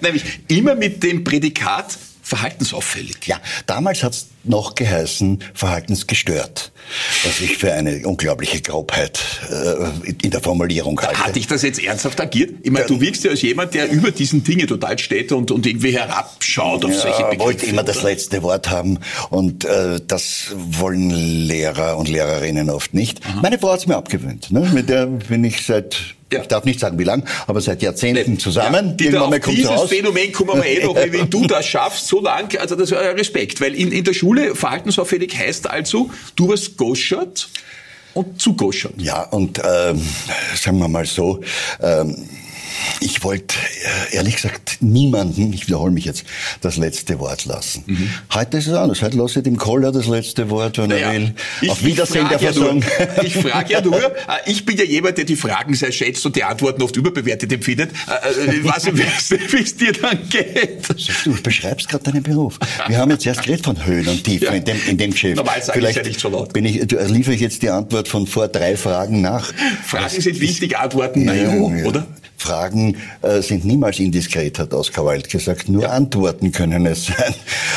Nämlich 0.01 0.25
immer 0.49 0.75
mit 0.75 1.03
dem 1.03 1.25
Prädikat 1.25 1.99
verhaltensauffällig. 2.26 3.26
Ja, 3.26 3.40
damals 3.67 4.02
hat's 4.02 4.26
noch 4.43 4.74
geheißen, 4.74 5.44
verhaltensgestört, 5.55 6.72
was 7.24 7.41
ich 7.41 7.56
für 7.56 7.72
eine 7.72 8.05
unglaubliche 8.05 8.60
Grobheit 8.60 9.20
äh, 9.48 10.12
in 10.24 10.32
der 10.32 10.41
Formulierung 10.41 11.01
halte. 11.01 11.24
Hat 11.24 11.36
dich 11.36 11.46
das 11.46 11.62
jetzt 11.62 11.82
ernsthaft 11.82 12.20
agiert? 12.20 12.51
Ich 12.65 12.70
meine, 12.72 12.86
du 12.86 13.01
wirkst 13.01 13.22
ja 13.22 13.31
als 13.31 13.43
jemand, 13.43 13.74
der 13.74 13.91
über 13.91 14.10
diesen 14.10 14.43
Dinge 14.43 14.67
total 14.67 14.98
steht 14.98 15.31
und, 15.31 15.53
und 15.53 15.67
irgendwie 15.67 15.93
herabschaut 15.93 16.84
auf 16.84 16.91
ja, 16.91 16.98
solche 16.98 17.22
Begriffe. 17.22 17.39
wollte 17.39 17.67
immer 17.67 17.82
oder? 17.82 17.93
das 17.93 18.03
letzte 18.03 18.43
Wort 18.43 18.70
haben 18.70 18.98
und 19.31 19.65
äh, 19.65 20.01
das 20.05 20.48
wollen 20.56 21.10
Lehrer 21.10 21.96
und 21.96 22.08
Lehrerinnen 22.08 22.70
oft 22.70 22.93
nicht. 22.93 23.24
Aha. 23.24 23.41
Meine 23.41 23.58
Frau 23.60 23.72
hat's 23.72 23.86
mir 23.86 23.96
abgewöhnt. 23.96 24.51
Ne? 24.51 24.69
Mit 24.74 24.89
der 24.89 25.06
bin 25.06 25.44
ich 25.44 25.65
seit 25.65 26.17
ja. 26.33 26.41
Ich 26.41 26.49
darf 26.49 26.65
nicht 26.65 26.81
sagen, 26.81 26.99
wie 26.99 27.05
lang, 27.05 27.25
aber 27.47 27.61
seit 27.61 27.83
Jahrzehnten 27.83 28.33
nee. 28.33 28.39
zusammen. 28.39 28.89
Ja, 28.89 28.93
die 28.95 29.05
Irgendwann 29.05 29.31
mal 29.31 29.41
kommt 29.41 29.56
dieses 29.56 29.71
raus. 29.71 29.89
Phänomen 29.89 30.33
kommen 30.33 30.61
wir 30.61 30.67
eh 30.67 30.85
noch, 30.85 30.97
wie 31.13 31.25
du 31.29 31.47
das 31.47 31.67
schaffst, 31.67 32.09
so 32.09 32.21
lang, 32.21 32.56
also 32.59 32.75
das 32.75 32.91
ist 32.91 32.99
Respekt, 32.99 33.61
weil 33.61 33.75
in, 33.75 33.93
in 33.93 34.03
der 34.03 34.13
Schule 34.13 34.55
verhaltensauffällig 34.55 35.37
heißt 35.37 35.71
also, 35.71 36.11
du 36.35 36.49
warst 36.49 36.77
goschert 36.77 37.49
und 38.15 38.41
zu 38.41 38.55
goschert. 38.55 38.95
Ja, 38.99 39.23
und 39.23 39.61
ähm, 39.65 40.03
sagen 40.56 40.79
wir 40.79 40.89
mal 40.89 41.06
so, 41.06 41.41
ähm, 41.81 42.29
ich 43.01 43.23
wollte 43.25 43.56
äh, 44.11 44.17
ehrlich 44.17 44.37
gesagt 44.37 44.79
niemanden, 44.81 45.53
ich 45.53 45.67
wiederhole 45.67 45.93
mich 45.93 46.05
jetzt, 46.05 46.25
das 46.61 46.77
letzte 46.77 47.19
Wort 47.19 47.44
lassen. 47.44 47.85
Mhm. 47.87 48.11
Heute 48.32 48.58
ist 48.58 48.67
es 48.67 48.75
anders. 48.75 49.03
Heute 49.03 49.17
lasse 49.17 49.41
ich 49.41 49.44
dem 49.44 49.56
Kohler 49.56 49.93
das 49.93 50.06
letzte 50.06 50.51
Wort, 50.51 50.79
wenn 50.79 50.89
naja, 50.89 51.13
er 51.13 51.20
will. 51.20 51.35
Ich, 51.61 51.70
Auf 51.70 51.85
Wiedersehen 51.85 52.29
der 52.29 52.39
Versorgung. 52.39 52.82
Ja 52.82 53.23
ich 53.23 53.35
frage 53.35 53.73
ja 53.73 53.81
nur, 53.81 53.96
äh, 54.05 54.11
ich 54.46 54.65
bin 54.65 54.77
ja 54.77 54.85
jemand, 54.85 55.19
der 55.19 55.25
die 55.25 55.37
Fragen 55.37 55.75
sehr 55.75 55.93
schätzt 55.93 56.25
und 56.27 56.37
die 56.37 56.44
Antworten 56.44 56.82
oft 56.82 56.96
überbewertet 56.96 57.53
empfindet. 57.53 57.91
Nicht, 57.93 58.65
wie 59.53 59.63
es 59.63 59.77
dir 59.77 59.93
dann 59.93 60.29
geht. 60.29 60.89
Du 61.25 61.41
beschreibst 61.43 61.89
gerade 61.89 62.05
deinen 62.05 62.23
Beruf. 62.23 62.58
Wir 62.89 62.99
haben 62.99 63.11
jetzt 63.11 63.27
erst 63.27 63.43
geredet 63.43 63.65
von 63.65 63.85
Höhen 63.85 64.08
und 64.08 64.25
Tiefen 64.25 64.46
ja. 64.46 64.53
in, 64.53 64.65
dem, 64.65 64.77
in 64.89 64.99
dem 64.99 65.11
Geschäft. 65.13 65.37
Normal 65.37 65.63
sage 65.63 65.79
Vielleicht 65.79 65.99
ich 65.99 66.05
ja 66.05 66.08
nicht 66.08 66.20
so 66.20 66.29
laut. 66.29 66.53
Bin 66.53 66.65
ich, 66.65 66.91
liefere 67.08 67.35
ich 67.35 67.41
jetzt 67.41 67.63
die 67.63 67.70
Antwort 67.70 68.08
von 68.08 68.27
vor 68.27 68.49
drei 68.49 68.77
Fragen 68.77 69.20
nach. 69.20 69.53
Fragen 69.85 70.20
sind 70.20 70.41
wichtig, 70.41 70.79
Antworten, 70.79 71.25
naja, 71.25 71.55
ja, 71.55 71.85
oder? 71.85 72.06
Fragen 72.36 72.96
äh, 73.22 73.40
sind 73.40 73.64
niemals 73.64 73.98
indiskret, 73.98 74.58
hat 74.58 74.74
Oscar 74.74 75.06
Wilde 75.06 75.28
gesagt. 75.28 75.69
Nur 75.69 75.82
ja. 75.82 75.90
Antworten 75.90 76.52
können 76.52 76.86
es 76.86 77.06
sein. 77.06 77.34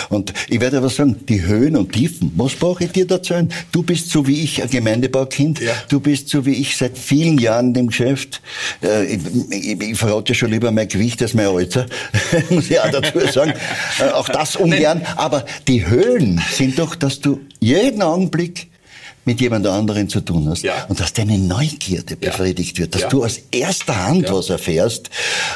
Und 0.09 0.33
ich 0.47 0.59
werde 0.59 0.77
aber 0.77 0.89
sagen, 0.89 1.15
die 1.27 1.43
Höhen 1.43 1.75
und 1.75 1.93
Tiefen, 1.93 2.31
was 2.35 2.55
brauche 2.55 2.83
ich 2.83 2.91
dir 2.91 3.09
erzählen? 3.09 3.51
Du 3.71 3.83
bist 3.83 4.09
so 4.09 4.27
wie 4.27 4.41
ich 4.41 4.61
ein 4.61 4.69
Gemeindebaukind. 4.69 5.61
Ja. 5.61 5.73
Du 5.87 5.99
bist 5.99 6.29
so 6.29 6.45
wie 6.45 6.53
ich 6.53 6.77
seit 6.77 6.97
vielen 6.97 7.37
Jahren 7.37 7.67
in 7.67 7.73
dem 7.73 7.87
Geschäft. 7.87 8.41
Äh, 8.83 9.05
ich, 9.05 9.19
ich, 9.49 9.81
ich 9.81 9.97
verrate 9.97 10.35
schon 10.35 10.51
lieber 10.51 10.71
mein 10.71 10.87
Gewicht 10.87 11.21
als 11.21 11.33
mein 11.33 11.47
Alter, 11.47 11.85
muss 12.49 12.69
ich 12.69 12.79
auch 12.79 12.91
dazu 12.91 13.19
sagen. 13.31 13.53
Äh, 13.99 14.09
auch 14.11 14.29
das 14.29 14.55
ungern. 14.55 15.01
Aber 15.15 15.45
die 15.67 15.87
Höhen 15.87 16.41
sind 16.51 16.79
doch, 16.79 16.95
dass 16.95 17.19
du 17.19 17.39
jeden 17.59 18.01
Augenblick 18.01 18.68
mit 19.29 19.41
jemand 19.41 19.67
anderen 19.67 20.09
zu 20.09 20.21
tun 20.21 20.49
hast 20.49 20.63
ja. 20.63 20.85
und 20.87 20.99
dass 20.99 21.13
deine 21.13 21.37
Neugierde 21.37 22.15
befriedigt 22.15 22.79
ja. 22.79 22.81
wird, 22.81 22.95
dass 22.95 23.03
ja. 23.03 23.09
du 23.09 23.23
aus 23.23 23.39
erster 23.51 24.07
Hand 24.07 24.31
was 24.31 24.49
erfährst, 24.49 25.11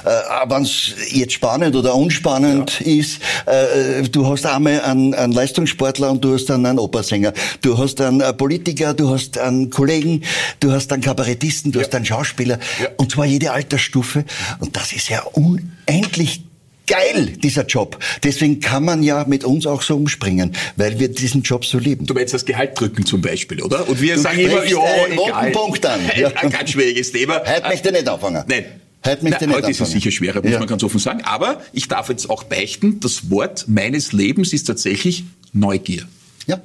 äh, 0.06 0.10
wenn 0.48 0.62
es 0.62 0.94
jetzt 1.10 1.34
spannend 1.34 1.76
oder 1.76 1.96
unspannend 1.96 2.82
ist, 2.82 3.20
äh, 3.48 4.04
du 4.04 4.28
hast 4.28 4.46
einmal 4.46 4.80
einen, 4.82 5.16
einen 5.16 5.34
Leistungssportler 5.34 6.12
und 6.12 6.24
du 6.24 6.36
hast 6.36 6.46
dann 6.52 6.64
einen 6.68 6.78
Opernsänger, 6.78 7.34
du 7.64 7.76
hast 7.76 8.00
einen 8.00 8.38
Politiker, 8.38 8.94
du 8.94 9.10
hast 9.10 9.40
einen 9.40 9.72
Kollegen, 9.72 10.22
du 10.60 10.72
hast 10.72 10.94
einen 10.94 11.02
Kabarettisten, 11.02 11.72
du 11.72 11.80
hast 11.80 11.96
einen 11.96 12.06
Schauspieler 12.06 12.60
und 12.98 13.10
zwar 13.10 13.26
jede 13.26 13.54
Altersstufe 13.54 14.24
und 14.60 14.78
das 14.78 14.94
ist 14.94 15.10
ja 15.10 15.24
unendlich 15.24 16.44
geil, 16.88 17.34
dieser 17.38 17.66
Job. 17.66 17.98
Deswegen 18.24 18.60
kann 18.60 18.84
man 18.84 19.04
ja 19.04 19.26
mit 19.28 19.44
uns 19.44 19.66
auch 19.66 19.82
so 19.82 19.96
umspringen, 19.96 20.54
weil 20.76 21.00
wir 21.00 21.10
diesen 21.10 21.42
Job 21.42 21.66
so 21.66 21.78
lieben. 21.78 22.06
Du 22.06 22.14
meinst 22.14 22.34
das 22.34 22.46
Gehalt 22.46 22.80
drücken 22.80 23.06
zum 23.06 23.22
Beispiel, 23.22 23.62
oder? 23.62 23.88
Und 23.88 24.02
wir 24.02 24.16
du 24.16 24.22
sagen 24.22 24.40
immer, 24.40 24.66
ja, 24.66 24.80
egal. 25.10 25.52
Punkt 25.52 25.86
an. 25.86 26.00
Ja. 26.16 26.30
Ein 26.36 26.52
ganz 26.52 26.70
schwieriges 26.72 27.12
Thema. 27.12 27.42
Heute 27.46 27.68
möchte 27.68 27.90
ich 27.90 27.96
nicht 27.96 28.08
anfangen. 28.08 28.44
Nein. 28.48 28.66
Heute, 29.06 29.28
Na, 29.28 29.54
heute 29.54 29.72
ist 29.72 29.82
es 29.82 29.92
sicher 29.92 30.12
schwerer, 30.12 30.42
muss 30.42 30.52
ja. 30.52 30.60
man 30.60 30.68
ganz 30.68 30.84
offen 30.84 31.00
sagen. 31.00 31.22
Aber 31.24 31.62
ich 31.74 31.88
darf 31.88 32.10
jetzt 32.10 32.30
auch 32.30 32.44
beichten, 32.44 33.00
das 33.02 33.30
Wort 33.30 33.66
meines 33.68 34.14
Lebens 34.14 34.54
ist 34.54 34.66
tatsächlich 34.66 35.26
Neugier. 35.52 36.04
Ja. 36.48 36.62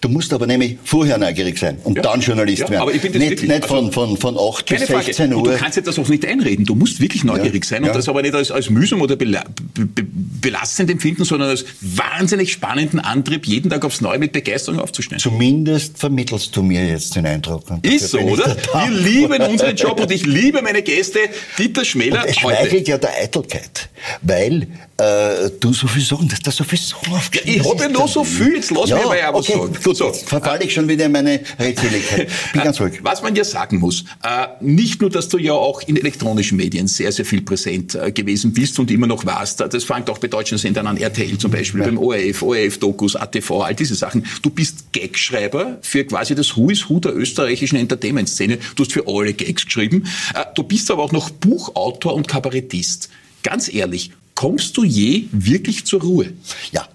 Du 0.00 0.08
musst 0.08 0.32
aber 0.32 0.46
nämlich 0.46 0.78
vorher 0.84 1.18
neugierig 1.18 1.58
sein 1.58 1.78
und 1.84 1.96
ja. 1.96 2.02
dann 2.02 2.20
Journalist 2.20 2.62
ja, 2.62 2.70
werden. 2.70 2.82
Aber 2.82 2.94
ich 2.94 3.02
bin 3.02 3.12
das 3.12 3.20
nicht, 3.20 3.30
wirklich. 3.30 3.50
nicht 3.50 3.66
von, 3.66 3.92
von, 3.92 4.16
von 4.16 4.36
8 4.38 4.66
bis 4.66 4.86
16 4.86 5.14
Frage. 5.14 5.30
Uhr. 5.30 5.42
Und 5.42 5.46
du 5.46 5.56
kannst 5.56 5.76
jetzt 5.76 5.86
das 5.86 5.98
auch 5.98 6.08
nicht 6.08 6.26
einreden. 6.26 6.64
Du 6.64 6.74
musst 6.74 7.00
wirklich 7.00 7.24
neugierig 7.24 7.64
ja. 7.64 7.70
sein 7.70 7.84
und 7.84 7.94
das 7.94 8.08
aber 8.08 8.22
nicht 8.22 8.34
als, 8.34 8.50
als 8.50 8.70
mühsam 8.70 9.00
oder 9.00 9.16
bela 9.16 9.44
be 9.74 10.04
belastend 10.42 10.90
empfinden, 10.90 11.24
sondern 11.24 11.50
als 11.50 11.64
wahnsinnig 11.80 12.52
spannenden 12.52 12.98
Antrieb, 12.98 13.46
jeden 13.46 13.70
Tag 13.70 13.84
aufs 13.84 14.00
Neue 14.00 14.18
mit 14.18 14.32
Begeisterung 14.32 14.80
aufzustellen. 14.80 15.20
Zumindest 15.20 15.98
vermittelst 15.98 16.56
du 16.56 16.62
mir 16.62 16.84
jetzt 16.84 17.14
den 17.14 17.26
Eindruck. 17.26 17.64
Ist 17.82 18.10
so, 18.10 18.18
oder? 18.18 18.56
Wir 18.56 18.90
lieben 18.90 19.40
unseren 19.40 19.76
Job 19.76 20.00
und 20.00 20.10
ich 20.10 20.26
liebe 20.26 20.60
meine 20.62 20.82
Gäste. 20.82 21.20
Dieter 21.58 21.84
Schmäler 21.84 22.22
und 22.22 22.30
es 22.30 22.36
schmeichelt 22.36 22.88
ja 22.88 22.98
der 22.98 23.14
Eitelkeit, 23.22 23.88
weil 24.22 24.66
äh, 25.02 25.50
du 25.58 25.72
so 25.72 25.86
viel 25.86 26.02
sagen, 26.02 26.28
dass 26.28 26.40
da 26.40 26.50
so 26.50 26.64
viel 26.64 26.78
Sagen 26.78 27.02
ja, 27.34 27.40
Ich 27.44 27.68
habe 27.68 27.82
ja 27.82 27.88
noch 27.88 28.08
so 28.08 28.24
viel, 28.24 28.56
jetzt 28.56 28.70
lass 28.70 28.90
ja, 28.90 28.96
mich 28.96 29.06
mal 29.06 29.18
ja 29.18 29.34
was 29.34 29.48
okay, 29.48 29.58
sagen. 29.58 29.76
Gut, 29.82 29.96
so. 29.96 30.12
verfalle 30.12 30.64
ich 30.64 30.72
schon 30.72 30.88
wieder 30.88 31.06
in 31.06 31.12
meine 31.12 31.40
Redseligkeit. 31.58 32.28
Bin 32.52 32.62
ganz 32.62 32.80
ruhig. 32.80 33.00
Was 33.02 33.22
man 33.22 33.34
ja 33.34 33.44
sagen 33.44 33.78
muss, 33.78 34.04
äh, 34.22 34.46
nicht 34.60 35.00
nur, 35.00 35.10
dass 35.10 35.28
du 35.28 35.38
ja 35.38 35.52
auch 35.52 35.82
in 35.82 35.96
elektronischen 35.96 36.56
Medien 36.56 36.86
sehr, 36.86 37.10
sehr 37.10 37.24
viel 37.24 37.42
präsent 37.42 37.94
äh, 37.94 38.12
gewesen 38.12 38.52
bist 38.52 38.78
und 38.78 38.90
immer 38.90 39.06
noch 39.06 39.26
warst. 39.26 39.60
Das 39.60 39.84
fängt 39.84 40.08
auch 40.08 40.18
bei 40.18 40.28
deutschen 40.28 40.58
Sendern 40.58 40.86
an, 40.86 40.96
RTL 40.96 41.38
zum 41.38 41.50
Beispiel, 41.50 41.80
ja. 41.80 41.86
beim 41.86 41.98
ORF, 41.98 42.42
ORF-Dokus, 42.42 43.16
ATV, 43.16 43.62
all 43.62 43.74
diese 43.74 43.94
Sachen. 43.94 44.24
Du 44.42 44.50
bist 44.50 44.92
Gagschreiber 44.92 45.78
für 45.82 46.04
quasi 46.04 46.34
das 46.34 46.56
Who 46.56 46.70
is 46.70 46.88
Who 46.88 47.00
der 47.00 47.16
österreichischen 47.16 47.76
Entertainment-Szene. 47.76 48.58
Du 48.76 48.84
hast 48.84 48.92
für 48.92 49.04
alle 49.06 49.32
Gags 49.34 49.64
geschrieben. 49.64 50.06
Äh, 50.34 50.44
du 50.54 50.62
bist 50.62 50.90
aber 50.90 51.02
auch 51.02 51.12
noch 51.12 51.30
Buchautor 51.30 52.14
und 52.14 52.28
Kabarettist. 52.28 53.08
Ganz 53.42 53.72
ehrlich, 53.72 54.12
Kommst 54.42 54.76
du 54.76 54.82
je 54.82 55.26
wirklich 55.30 55.84
zur 55.84 56.02
Ruhe? 56.02 56.32
Ja. 56.72 56.88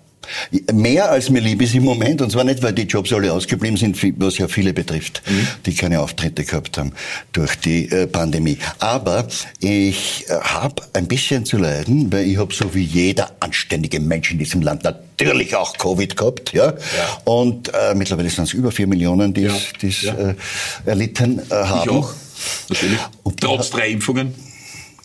Mehr 0.74 1.10
als 1.10 1.30
mir 1.30 1.40
lieb 1.40 1.62
ist 1.62 1.76
im 1.76 1.86
Moment, 1.86 2.22
und 2.22 2.30
zwar 2.30 2.44
nicht, 2.44 2.62
weil 2.62 2.74
die 2.74 2.82
Jobs 2.82 3.14
alle 3.14 3.32
ausgeblieben 3.32 3.78
sind, 3.78 3.98
was 4.20 4.38
ja 4.38 4.50
viele 4.50 4.74
betrifft, 4.74 5.22
mhm. 5.26 5.48
die 5.66 5.74
keine 5.74 6.02
Auftritte 6.02 6.44
gehabt 6.44 6.78
haben 6.78 6.92
durch 7.32 7.56
die 7.56 7.90
äh, 7.90 8.06
Pandemie. 8.06 8.58
Aber 8.80 9.30
ich 9.62 10.26
äh, 10.28 10.34
habe 10.34 10.84
ein 10.92 11.08
bisschen 11.08 11.46
zu 11.46 11.58
leiden, 11.58 12.12
weil 12.12 12.26
ich 12.26 12.36
habe 12.36 12.54
so 12.54 12.76
wie 12.76 12.84
jeder 12.84 13.32
anständige 13.40 14.02
Mensch 14.02 14.30
in 14.30 14.40
diesem 14.40 14.62
Land 14.62 14.84
natürlich 14.84 15.56
auch 15.56 15.78
Covid 15.78 16.18
gehabt. 16.18 16.52
Ja? 16.52 16.72
ja. 16.74 16.74
Und 17.24 17.70
äh, 17.74 17.96
mittlerweile 17.96 18.30
sind 18.30 18.44
es 18.44 18.52
über 18.52 18.74
vier 18.74 18.88
Millionen, 18.88 19.34
die 19.34 19.46
es 19.46 20.02
ja. 20.02 20.14
ja. 20.14 20.30
äh, 20.32 20.36
erlitten 20.86 21.42
haben. 21.50 21.90
Ich 21.90 21.96
auch, 21.96 22.14
natürlich. 22.68 23.00
Und 23.24 23.40
Trotz 23.40 23.70
drei 23.70 23.88
Impfungen 23.92 24.36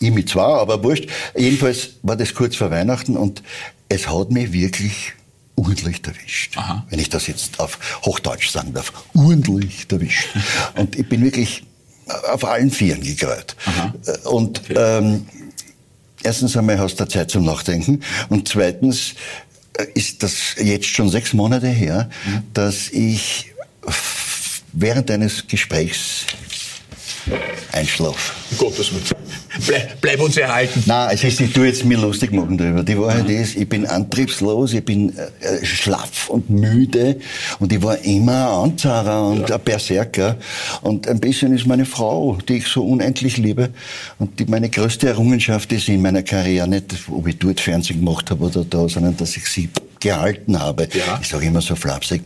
ich 0.03 0.11
mit 0.11 0.29
zwei, 0.29 0.43
aber 0.43 0.83
wurscht. 0.83 1.09
Jedenfalls 1.37 1.91
war 2.03 2.17
das 2.17 2.35
kurz 2.35 2.57
vor 2.57 2.71
Weihnachten 2.71 3.17
und 3.17 3.43
es 3.89 4.09
hat 4.09 4.31
mich 4.31 4.53
wirklich 4.53 5.13
ordentlich 5.57 6.01
erwischt. 6.05 6.57
Aha. 6.57 6.87
Wenn 6.89 6.99
ich 6.99 7.09
das 7.09 7.27
jetzt 7.27 7.61
auf 7.61 7.79
Hochdeutsch 8.05 8.51
sagen 8.51 8.73
darf. 8.73 8.93
Ordentlich 9.15 9.87
erwischt. 9.91 10.29
Und 10.77 10.99
ich 10.99 11.09
bin 11.09 11.23
wirklich 11.23 11.65
auf 12.33 12.45
allen 12.45 12.71
Vieren 12.71 13.03
gekreuzt. 13.03 13.57
Und 14.25 14.61
okay. 14.71 14.75
ähm, 14.77 15.27
erstens 16.23 16.57
einmal 16.57 16.79
hast 16.79 16.99
du 16.99 17.07
Zeit 17.07 17.31
zum 17.31 17.45
Nachdenken 17.45 18.03
und 18.29 18.49
zweitens 18.49 19.15
äh, 19.75 19.87
ist 19.95 20.23
das 20.23 20.57
jetzt 20.57 20.87
schon 20.87 21.09
sechs 21.09 21.33
Monate 21.33 21.69
her, 21.69 22.11
mhm. 22.25 22.43
dass 22.53 22.89
ich 22.91 23.53
während 24.73 25.11
eines 25.11 25.47
Gesprächs 25.47 26.27
einschlafe. 27.73 28.33
Um 28.53 28.59
Gottes 28.59 28.93
Willen. 28.93 29.05
Bleib, 29.67 30.01
bleib 30.01 30.21
uns 30.21 30.37
erhalten. 30.37 30.83
Nein, 30.87 31.11
es 31.13 31.25
ist, 31.25 31.41
ich 31.41 31.53
tue 31.53 31.67
jetzt 31.67 31.85
mir 31.85 31.99
lustig 31.99 32.33
machen 32.33 32.57
darüber. 32.57 32.83
Die 32.83 32.99
Wahrheit 32.99 33.29
ja. 33.29 33.41
ist, 33.41 33.57
ich 33.57 33.69
bin 33.69 33.87
antriebslos, 33.87 34.73
ich 34.73 34.85
bin 34.85 35.11
äh, 35.11 35.65
schlaff 35.65 36.29
und 36.29 36.49
müde 36.49 37.17
und 37.59 37.73
ich 37.73 37.83
war 37.83 37.99
immer 37.99 38.51
ein 38.51 38.71
Anzahrer 38.71 39.29
und 39.29 39.49
ja. 39.49 39.57
ein 39.57 39.63
Berserker. 39.63 40.37
Und 40.81 41.07
ein 41.09 41.21
bisschen 41.21 41.55
ist 41.55 41.67
meine 41.67 41.85
Frau, 41.85 42.39
die 42.49 42.59
ich 42.59 42.67
so 42.67 42.85
unendlich 42.85 43.37
liebe 43.37 43.71
und 44.19 44.39
die 44.39 44.47
meine 44.47 44.71
größte 44.71 45.09
Errungenschaft 45.09 45.73
ist 45.73 45.89
in 45.89 46.03
meiner 46.03 46.23
Karriere, 46.23 46.69
nicht 46.69 46.95
ob 47.11 47.27
ich 47.27 47.39
dort 47.39 47.61
Fernsehen 47.61 48.01
gemacht 48.01 48.31
habe 48.31 48.45
oder 48.45 48.65
da, 48.65 48.89
sondern 48.89 49.17
dass 49.17 49.37
ich 49.37 49.47
sie 49.47 49.69
gehalten 50.03 50.59
habe. 50.59 50.89
Ja. 50.93 51.19
Ich 51.21 51.29
sage 51.29 51.47
immer 51.47 51.61
so 51.61 51.77
flapsig, 51.77 52.23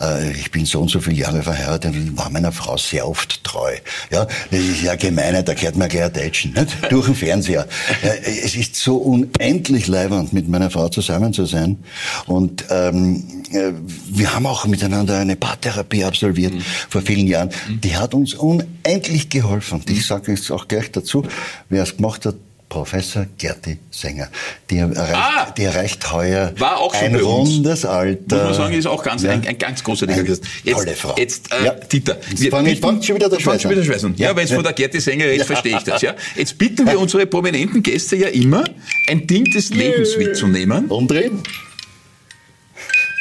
äh, 0.00 0.32
ich 0.32 0.50
bin 0.50 0.66
so 0.66 0.80
und 0.80 0.90
so 0.90 1.00
viele 1.00 1.16
Jahre 1.16 1.42
verheiratet 1.42 1.94
und 1.94 2.18
war 2.18 2.30
meiner 2.30 2.52
Frau 2.52 2.76
sehr 2.76 3.08
oft 3.08 3.42
treu. 3.44 3.74
Ja, 4.10 4.26
das 4.50 4.60
ist 4.60 4.82
ja 4.82 4.96
gemeiner, 4.96 5.42
da 5.42 5.54
gehört 5.54 5.76
man 5.76 5.88
gleich 5.88 6.12
Deutschen, 6.12 6.52
nicht? 6.52 6.76
Durch 6.90 7.06
den 7.06 7.14
Fernseher. 7.14 7.66
Äh, 8.02 8.30
es 8.44 8.54
ist 8.56 8.76
so 8.76 8.96
unendlich 8.96 9.86
leibernd, 9.86 10.32
mit 10.32 10.48
meiner 10.48 10.70
Frau 10.70 10.88
zusammen 10.88 11.32
zu 11.32 11.46
sein. 11.46 11.78
Und 12.26 12.64
ähm, 12.70 13.24
äh, 13.52 13.72
wir 14.08 14.34
haben 14.34 14.46
auch 14.46 14.66
miteinander 14.66 15.18
eine 15.18 15.36
Paartherapie 15.36 16.04
absolviert 16.04 16.54
mhm. 16.54 16.62
vor 16.88 17.02
vielen 17.02 17.26
Jahren. 17.26 17.50
Mhm. 17.68 17.80
Die 17.80 17.96
hat 17.96 18.14
uns 18.14 18.34
unendlich 18.34 19.28
geholfen. 19.28 19.82
Ich 19.88 20.06
sage 20.06 20.32
jetzt 20.32 20.50
auch 20.50 20.68
gleich 20.68 20.90
dazu, 20.90 21.24
wer 21.68 21.82
es 21.82 21.96
gemacht 21.96 22.26
hat, 22.26 22.36
Professor 22.68 23.26
Gerti 23.38 23.78
Sänger. 23.90 24.28
Die 24.68 24.78
erreicht, 24.78 25.14
ah, 25.14 25.50
die 25.56 25.62
erreicht 25.62 26.12
heuer 26.12 26.52
war 26.58 26.78
auch 26.78 26.94
ein 26.94 27.14
rundes 27.14 27.84
Alter. 27.84 28.36
Muss 28.36 28.44
man 28.44 28.54
sagen, 28.54 28.74
ist 28.74 28.86
auch 28.86 29.02
ganz, 29.02 29.22
ja. 29.22 29.30
ein, 29.30 29.46
ein 29.46 29.56
ganz 29.56 29.84
großartiger 29.84 30.24
Gast. 30.24 30.44
Jetzt, 30.64 30.76
tolle 30.76 30.94
Frau. 30.94 31.14
Jetzt, 31.16 31.52
äh, 31.52 31.64
ja. 31.64 31.74
Dieter. 31.74 32.18
Jetzt 32.28 32.48
fang, 32.48 32.66
ich 32.66 32.80
fang 32.80 33.00
schon 33.02 33.16
wieder 33.16 33.28
der 33.28 33.38
Schweiß 33.38 33.68
wieder 33.68 33.84
Schweiß 33.84 34.02
Ja, 34.02 34.28
ja 34.28 34.36
wenn 34.36 34.44
es 34.44 34.52
von 34.52 34.64
der 34.64 34.72
Gerti 34.72 35.00
Sänger 35.00 35.26
ist, 35.26 35.46
verstehe 35.46 35.76
ich 35.76 35.84
das. 35.84 36.02
Ja. 36.02 36.14
Jetzt 36.34 36.58
bitten 36.58 36.86
wir 36.86 36.98
unsere 36.98 37.26
prominenten 37.26 37.82
Gäste 37.82 38.16
ja 38.16 38.28
immer, 38.28 38.64
ein 39.08 39.26
Ding 39.26 39.44
des 39.44 39.70
Lebens 39.70 40.16
mitzunehmen. 40.16 40.86
Umdrehen. 40.86 41.42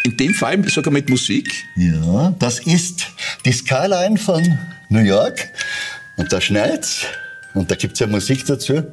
In 0.05 0.17
dem 0.17 0.33
Fall 0.33 0.63
sogar 0.69 0.93
mit 0.93 1.09
Musik. 1.09 1.51
Ja, 1.75 2.35
das 2.39 2.59
ist 2.59 3.07
die 3.45 3.51
Skyline 3.51 4.17
von 4.17 4.43
New 4.89 4.99
York. 4.99 5.49
Und 6.17 6.31
da 6.31 6.41
schneit's. 6.41 7.05
Und 7.53 7.71
da 7.71 7.75
gibt's 7.75 7.99
ja 7.99 8.07
Musik 8.07 8.45
dazu. 8.45 8.83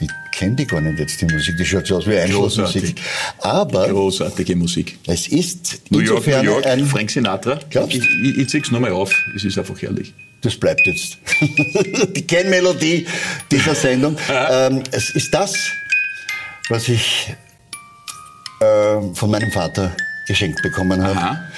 Ich 0.00 0.08
kenne 0.32 0.56
die 0.56 0.66
gar 0.66 0.80
nicht 0.80 0.98
jetzt, 0.98 1.20
die 1.20 1.26
Musik. 1.26 1.56
Die 1.56 1.64
schaut 1.64 1.86
so 1.86 1.96
aus 1.96 2.06
wie 2.06 2.16
Einschlussmusik. 2.16 3.00
Aber. 3.38 3.88
Großartige 3.88 4.56
Musik. 4.56 4.98
Es 5.06 5.28
ist 5.28 5.82
New 5.90 5.98
York, 5.98 6.18
insofern 6.18 6.44
New 6.44 6.52
York, 6.52 6.66
ein. 6.66 6.86
Frank 6.86 7.10
Sinatra. 7.10 7.60
Glaubst? 7.68 7.96
Ich, 7.96 8.04
ich, 8.24 8.38
ich 8.38 8.48
zieh's 8.48 8.70
nochmal 8.70 8.92
auf. 8.92 9.14
Es 9.36 9.44
ist 9.44 9.58
einfach 9.58 9.80
herrlich. 9.82 10.14
Das 10.40 10.56
bleibt 10.56 10.86
jetzt. 10.86 11.18
die 12.16 12.26
Kennmelodie 12.26 13.06
dieser 13.50 13.74
Sendung. 13.74 14.16
ähm, 14.30 14.82
es 14.90 15.10
ist 15.10 15.34
das, 15.34 15.54
was 16.70 16.88
ich 16.88 17.34
äh, 18.60 19.14
von 19.14 19.30
meinem 19.30 19.52
Vater 19.52 19.94
geschenkt 20.26 20.62
bekommen 20.62 21.02
habe. 21.02 21.18
Aha 21.18 21.50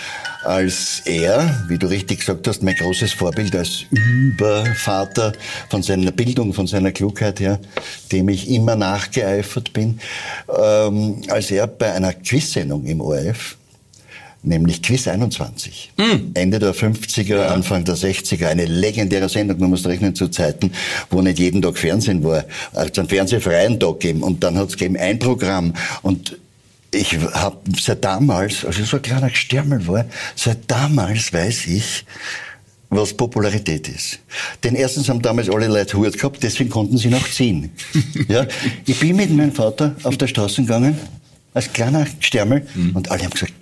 als 0.44 1.02
er, 1.04 1.64
wie 1.68 1.78
du 1.78 1.86
richtig 1.86 2.20
gesagt 2.20 2.48
hast, 2.48 2.62
mein 2.62 2.74
großes 2.74 3.12
Vorbild 3.12 3.54
als 3.54 3.84
Übervater 3.90 5.32
von 5.68 5.82
seiner 5.82 6.12
Bildung, 6.12 6.52
von 6.52 6.66
seiner 6.66 6.92
Klugheit 6.92 7.40
her, 7.40 7.60
dem 8.10 8.28
ich 8.28 8.50
immer 8.50 8.76
nachgeeifert 8.76 9.72
bin, 9.72 10.00
ähm, 10.48 11.22
als 11.28 11.50
er 11.50 11.66
bei 11.66 11.92
einer 11.92 12.12
Quizsendung 12.12 12.84
im 12.86 13.00
ORF 13.00 13.56
nämlich 14.42 14.82
Quiz 14.82 15.06
21. 15.06 15.92
Mm. 15.96 16.32
Ende 16.34 16.58
der 16.58 16.74
50er, 16.74 17.36
ja. 17.36 17.46
Anfang 17.48 17.84
der 17.84 17.96
60er, 17.96 18.48
eine 18.48 18.64
legendäre 18.64 19.28
Sendung, 19.28 19.60
man 19.60 19.70
muss 19.70 19.86
rechnen 19.86 20.14
zu 20.14 20.28
Zeiten, 20.28 20.72
wo 21.10 21.22
nicht 21.22 21.38
jeden 21.38 21.62
Tag 21.62 21.78
Fernsehen 21.78 22.24
war, 22.24 22.44
also 22.72 23.00
einen 23.00 23.08
fernsehfreien 23.08 23.78
Tag 23.78 24.00
gegeben 24.00 24.22
und 24.22 24.42
dann 24.42 24.58
hat 24.58 24.68
es 24.68 24.76
gegeben 24.76 24.96
ein 24.96 25.18
Programm 25.18 25.74
und 26.02 26.36
ich 26.92 27.18
habe 27.32 27.58
seit 27.80 28.04
damals, 28.04 28.64
als 28.64 28.78
ich 28.78 28.86
so 28.86 28.98
ein 28.98 29.02
kleiner 29.02 29.30
Stärmel 29.30 29.86
war, 29.86 30.04
seit 30.36 30.70
damals 30.70 31.32
weiß 31.32 31.66
ich, 31.68 32.04
was 32.90 33.14
Popularität 33.14 33.88
ist. 33.88 34.18
Denn 34.62 34.74
erstens 34.74 35.08
haben 35.08 35.22
damals 35.22 35.48
alle 35.48 35.66
Leute 35.66 35.96
Hut 35.96 36.12
gehabt, 36.18 36.42
deswegen 36.42 36.68
konnten 36.68 36.98
sie 36.98 37.08
noch 37.08 37.26
ziehen. 37.28 37.70
ja, 38.28 38.46
ich 38.86 39.00
bin 39.00 39.16
mit 39.16 39.30
meinem 39.30 39.52
Vater 39.52 39.96
auf 40.02 40.18
der 40.18 40.26
Straße 40.26 40.62
gegangen, 40.62 40.98
als 41.54 41.72
kleiner 41.72 42.06
Stärmel, 42.20 42.66
mhm. 42.74 42.94
und 42.94 43.10
alle 43.10 43.24
haben 43.24 43.30
gesagt, 43.30 43.54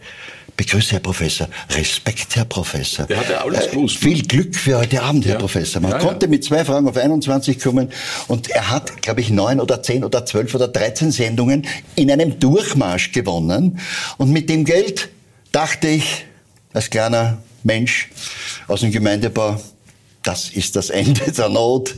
Begrüße, 0.57 0.93
Herr 0.93 1.01
Professor. 1.01 1.49
Respekt, 1.71 2.37
Herr 2.37 2.45
Professor. 2.45 3.07
Der 3.07 3.19
hat 3.19 3.31
ja 3.31 3.43
alles 3.43 3.67
äh, 3.67 3.71
gewusst. 3.71 3.97
Äh, 3.97 3.99
viel 3.99 4.23
Glück 4.27 4.55
für 4.55 4.79
heute 4.79 5.03
Abend, 5.03 5.25
Herr 5.25 5.35
ja. 5.35 5.39
Professor. 5.39 5.81
Man 5.81 5.93
ja, 5.93 5.99
konnte 5.99 6.27
ja. 6.27 6.31
mit 6.31 6.45
zwei 6.45 6.65
Fragen 6.65 6.89
auf 6.89 6.97
21 6.97 7.59
kommen 7.61 7.91
und 8.29 8.51
er 8.51 8.71
hat, 8.71 9.03
glaube 9.03 9.21
ich, 9.21 9.31
neun 9.31 9.61
oder 9.61 9.83
zehn 9.83 10.05
oder 10.05 10.27
zwölf 10.27 10.55
oder 10.55 10.69
dreizehn 10.69 11.11
Sendungen 11.11 11.67
in 11.95 12.11
einem 12.11 12.39
Durchmarsch 12.39 13.13
gewonnen. 13.13 13.79
Und 14.19 14.31
mit 14.31 14.49
dem 14.49 14.65
Geld 14.65 15.09
dachte 15.53 15.89
ich, 15.89 16.27
als 16.73 16.91
kleiner 16.91 17.39
Mensch 17.63 18.09
aus 18.69 18.81
dem 18.81 18.93
Gemeindebau, 18.93 19.61
das 20.23 20.51
ist 20.51 20.77
das 20.77 20.91
Ende 20.91 21.33
der 21.33 21.49
Not. 21.49 21.95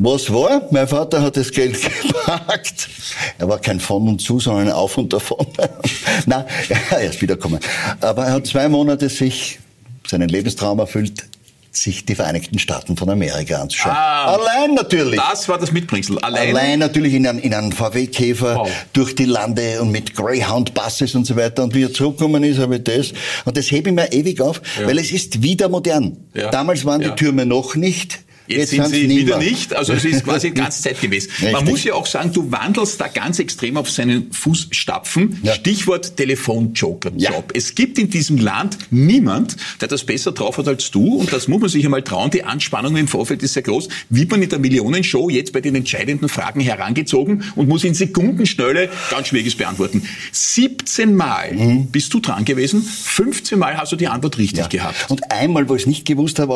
Was 0.00 0.32
war? 0.32 0.62
Mein 0.70 0.86
Vater 0.86 1.22
hat 1.22 1.36
das 1.36 1.50
Geld 1.50 1.76
gepackt. 2.02 2.88
Er 3.36 3.48
war 3.48 3.58
kein 3.58 3.80
von 3.80 4.08
und 4.08 4.20
zu, 4.20 4.38
sondern 4.38 4.68
ein 4.68 4.72
Auf 4.72 4.96
und 4.96 5.12
davon. 5.12 5.44
Nein, 6.26 6.44
er 6.90 7.00
ist 7.00 7.20
wiederkommen. 7.20 7.58
Aber 8.00 8.26
er 8.26 8.34
hat 8.34 8.46
zwei 8.46 8.68
Monate 8.68 9.08
sich 9.08 9.58
seinen 10.06 10.28
Lebenstraum 10.28 10.78
erfüllt, 10.78 11.26
sich 11.72 12.06
die 12.06 12.14
Vereinigten 12.14 12.60
Staaten 12.60 12.96
von 12.96 13.10
Amerika 13.10 13.60
anzuschauen. 13.60 13.94
Ah, 13.94 14.36
Allein 14.36 14.74
natürlich. 14.74 15.18
Das 15.18 15.48
war 15.48 15.58
das 15.58 15.72
Mitbringsel. 15.72 16.18
Allein, 16.20 16.56
Allein 16.56 16.78
natürlich 16.78 17.14
in 17.14 17.26
einem, 17.26 17.40
in 17.40 17.52
einem 17.52 17.72
VW-Käfer 17.72 18.54
wow. 18.54 18.70
durch 18.92 19.16
die 19.16 19.24
Lande 19.24 19.82
und 19.82 19.90
mit 19.90 20.14
Greyhound-Buses 20.14 21.16
und 21.16 21.26
so 21.26 21.34
weiter. 21.34 21.64
Und 21.64 21.74
wie 21.74 21.82
er 21.82 21.92
zurückgekommen 21.92 22.44
ist, 22.44 22.58
habe 22.58 22.76
ich 22.76 22.84
das. 22.84 23.12
Und 23.44 23.56
das 23.56 23.70
hebe 23.72 23.90
ich 23.90 23.96
mir 23.96 24.12
ewig 24.12 24.40
auf, 24.40 24.62
ja. 24.80 24.86
weil 24.86 24.98
es 24.98 25.10
ist 25.10 25.42
wieder 25.42 25.68
modern. 25.68 26.16
Ja. 26.34 26.50
Damals 26.50 26.84
waren 26.84 27.00
ja. 27.00 27.10
die 27.10 27.16
Türme 27.16 27.44
noch 27.44 27.74
nicht 27.74 28.20
Jetzt, 28.48 28.72
Jetzt 28.72 28.90
sind 28.90 28.94
sie 28.94 29.08
wieder 29.10 29.38
nicht. 29.38 29.74
Also 29.74 29.92
es 29.92 30.06
ist 30.06 30.24
quasi 30.24 30.50
ganz 30.52 30.80
zeitgemäß. 30.80 31.28
Man 31.52 31.66
muss 31.66 31.84
ja 31.84 31.92
auch 31.92 32.06
sagen, 32.06 32.32
du 32.32 32.50
wandelst 32.50 32.98
da 32.98 33.08
ganz 33.08 33.38
extrem 33.38 33.76
auf 33.76 33.90
seinen 33.90 34.32
Fußstapfen. 34.32 35.40
Ja. 35.42 35.54
Stichwort 35.54 36.16
Telefonjoker-Job. 36.16 37.14
Ja. 37.18 37.42
Es 37.54 37.74
gibt 37.74 37.98
in 37.98 38.08
diesem 38.08 38.38
Land 38.38 38.78
niemand, 38.90 39.56
der 39.82 39.88
das 39.88 40.04
besser 40.04 40.32
drauf 40.32 40.56
hat 40.56 40.66
als 40.66 40.90
du. 40.90 41.16
Und 41.16 41.30
das 41.30 41.46
muss 41.46 41.60
man 41.60 41.68
sich 41.68 41.84
einmal 41.84 42.02
trauen. 42.02 42.30
Die 42.30 42.42
Anspannung 42.42 42.96
im 42.96 43.06
Vorfeld 43.06 43.42
ist 43.42 43.52
sehr 43.52 43.62
groß. 43.62 43.88
Wie 44.08 44.24
man 44.24 44.40
in 44.40 44.48
der 44.48 44.58
Millionenshow 44.58 45.28
jetzt 45.28 45.52
bei 45.52 45.60
den 45.60 45.74
entscheidenden 45.74 46.30
Fragen 46.30 46.60
herangezogen 46.60 47.44
und 47.54 47.68
muss 47.68 47.84
in 47.84 47.92
Sekundenschnelle 47.92 48.88
ganz 49.10 49.28
Schwieriges 49.28 49.56
beantworten. 49.56 50.02
17 50.32 51.14
Mal 51.14 51.52
mhm. 51.52 51.86
bist 51.88 52.14
du 52.14 52.20
dran 52.20 52.46
gewesen. 52.46 52.82
15 52.82 53.58
Mal 53.58 53.76
hast 53.76 53.92
du 53.92 53.96
die 53.96 54.08
Antwort 54.08 54.38
richtig 54.38 54.60
ja. 54.60 54.68
gehabt. 54.68 55.10
Und 55.10 55.30
einmal, 55.30 55.68
wo 55.68 55.74
ich 55.74 55.82
es 55.82 55.86
nicht 55.86 56.06
gewusst 56.06 56.38
habe, 56.38 56.48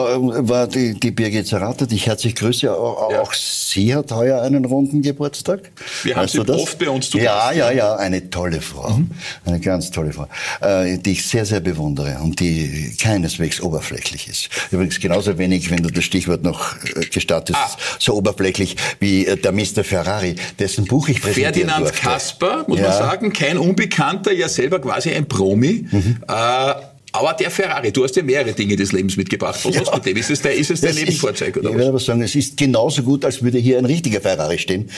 war 0.48 0.66
die, 0.66 0.94
die 0.98 1.10
Birgit 1.10 1.46
Zerrat 1.46 1.81
Vater 1.82 1.90
dich 1.90 2.06
herzlich 2.06 2.34
grüße. 2.36 2.72
Auch, 2.72 3.10
ja. 3.10 3.20
auch 3.20 3.32
sie 3.32 3.94
hat 3.94 4.12
heuer 4.12 4.40
einen 4.42 4.64
runden 4.64 5.02
Geburtstag. 5.02 5.72
Wir 6.04 6.16
haben 6.16 6.28
sie 6.28 6.38
oft 6.40 6.78
bei 6.78 6.88
uns 6.88 7.10
zu 7.10 7.18
Ja, 7.18 7.50
ja, 7.52 7.72
ja, 7.72 7.96
eine 7.96 8.30
tolle 8.30 8.60
Frau. 8.60 8.90
Mhm. 8.90 9.10
Eine 9.44 9.58
ganz 9.58 9.90
tolle 9.90 10.12
Frau. 10.12 10.28
Äh, 10.60 10.98
die 10.98 11.12
ich 11.12 11.26
sehr, 11.26 11.44
sehr 11.44 11.60
bewundere 11.60 12.18
und 12.22 12.38
die 12.38 12.94
keineswegs 13.00 13.60
oberflächlich 13.60 14.28
ist. 14.28 14.48
Übrigens 14.70 15.00
genauso 15.00 15.38
wenig, 15.38 15.70
wenn 15.70 15.82
du 15.82 15.90
das 15.90 16.04
Stichwort 16.04 16.44
noch 16.44 16.76
äh, 16.84 17.06
gestattest, 17.06 17.58
ah. 17.58 17.76
so 17.98 18.14
oberflächlich 18.14 18.76
wie 19.00 19.26
äh, 19.26 19.36
der 19.36 19.50
Mr. 19.52 19.82
Ferrari, 19.82 20.36
dessen 20.58 20.84
Buch 20.84 21.08
ich 21.08 21.20
präsentiert 21.20 21.56
Ferdinand 21.56 21.86
durfte. 21.86 22.00
Kasper, 22.00 22.64
muss 22.68 22.78
ja. 22.78 22.88
man 22.88 22.98
sagen, 22.98 23.32
kein 23.32 23.58
Unbekannter, 23.58 24.32
ja 24.32 24.48
selber 24.48 24.80
quasi 24.80 25.10
ein 25.10 25.26
Promi. 25.26 25.86
Mhm. 25.90 26.18
Äh, 26.28 26.74
aber 27.14 27.34
der 27.34 27.50
Ferrari, 27.50 27.92
du 27.92 28.04
hast 28.04 28.16
ja 28.16 28.22
mehrere 28.22 28.52
Dinge 28.52 28.74
des 28.74 28.92
Lebens 28.92 29.18
mitgebracht. 29.18 29.60
Was 29.64 29.74
ja. 29.74 29.94
mit 29.94 30.06
dem? 30.06 30.16
Ist 30.16 30.30
es 30.30 30.40
der, 30.40 30.54
ist 30.54 30.70
es 30.70 30.80
der 30.80 30.94
Nebenfahrzeug 30.94 31.58
oder 31.58 31.68
Ich 31.68 31.76
würde 31.76 31.88
aber 31.88 31.98
sagen, 31.98 32.22
es 32.22 32.34
ist 32.34 32.56
genauso 32.56 33.02
gut, 33.02 33.26
als 33.26 33.42
würde 33.42 33.58
hier 33.58 33.76
ein 33.76 33.84
richtiger 33.84 34.22
Ferrari 34.22 34.58
stehen. 34.58 34.88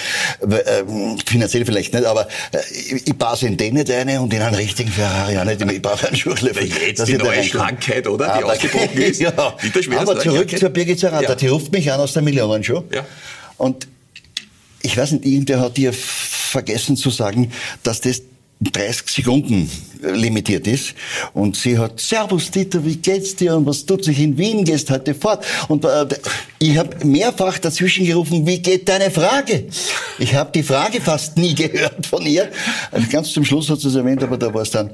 Äh, 0.41 0.85
finanziell 1.27 1.65
vielleicht 1.65 1.93
nicht, 1.93 2.07
aber 2.07 2.29
äh, 2.53 2.59
ich 3.05 3.19
passe 3.19 3.49
in 3.49 3.57
den 3.57 3.75
nicht 3.75 3.91
eine 3.91 4.21
und 4.21 4.33
in 4.33 4.43
einen 4.43 4.55
richtigen 4.55 4.91
Ferrari 4.91 5.37
auch 5.39 5.45
nicht. 5.45 5.61
Ich 5.61 5.83
brauche 5.83 6.07
einen 6.07 6.17
Schuchlöffel. 6.17 6.67
Jetzt 6.67 7.09
die 7.09 7.17
neue 7.17 7.43
Schlankheit, 7.43 8.07
oder? 8.07 8.27
Die 8.27 8.45
aber, 8.45 8.53
ausgebrochen 8.53 8.99
ist. 9.03 9.21
ja. 9.21 9.33
aber 9.37 10.21
zurück 10.21 10.57
zur 10.57 10.69
Birgit 10.69 11.01
Zerrata. 11.01 11.31
Ja. 11.31 11.35
Die 11.35 11.49
ruft 11.49 11.73
mich 11.73 11.91
an 11.91 11.99
aus 11.99 12.13
der 12.13 12.23
Millionenshow. 12.23 12.85
Ja. 12.95 13.05
Und 13.57 13.89
ich 14.83 14.97
weiß 14.97 15.13
nicht, 15.13 15.25
irgendwer 15.25 15.61
hat 15.61 15.77
dir 15.77 15.93
vergessen 15.93 16.97
zu 16.97 17.11
sagen, 17.11 17.51
dass 17.83 18.01
das 18.01 18.23
30 18.61 19.09
Sekunden 19.09 19.71
limitiert 20.13 20.67
ist. 20.67 20.95
Und 21.33 21.57
sie 21.57 21.79
hat, 21.79 22.01
Servus 22.01 22.51
Dieter, 22.51 22.85
wie 22.85 22.97
geht's 22.97 23.37
dir 23.37 23.57
und 23.57 23.67
was 23.67 23.85
tut 23.87 24.05
sich 24.05 24.19
in 24.19 24.37
Wien, 24.37 24.65
gehst 24.65 24.91
heute 24.91 25.15
fort? 25.15 25.45
Und 25.69 25.85
äh, 25.85 26.07
ich 26.59 26.77
habe 26.77 27.05
mehrfach 27.05 27.59
dazwischen 27.59 28.07
gerufen, 28.07 28.47
wie 28.47 28.59
geht 28.59 28.89
deine 28.89 29.11
Frage? 29.11 29.67
Ich 30.19 30.35
habe 30.35 30.51
die 30.53 30.63
Frage 30.63 31.01
fast 31.01 31.37
nie 31.37 31.55
gehört 31.55 32.07
von 32.07 32.25
ihr. 32.25 32.51
Also 32.91 33.07
ganz 33.11 33.33
zum 33.33 33.45
Schluss 33.45 33.69
hat 33.71 33.81
sie 33.81 33.89
es 33.89 33.95
erwähnt, 33.95 34.23
aber 34.23 34.37
da 34.37 34.53
war 34.53 34.63
es 34.63 34.71
dann, 34.71 34.91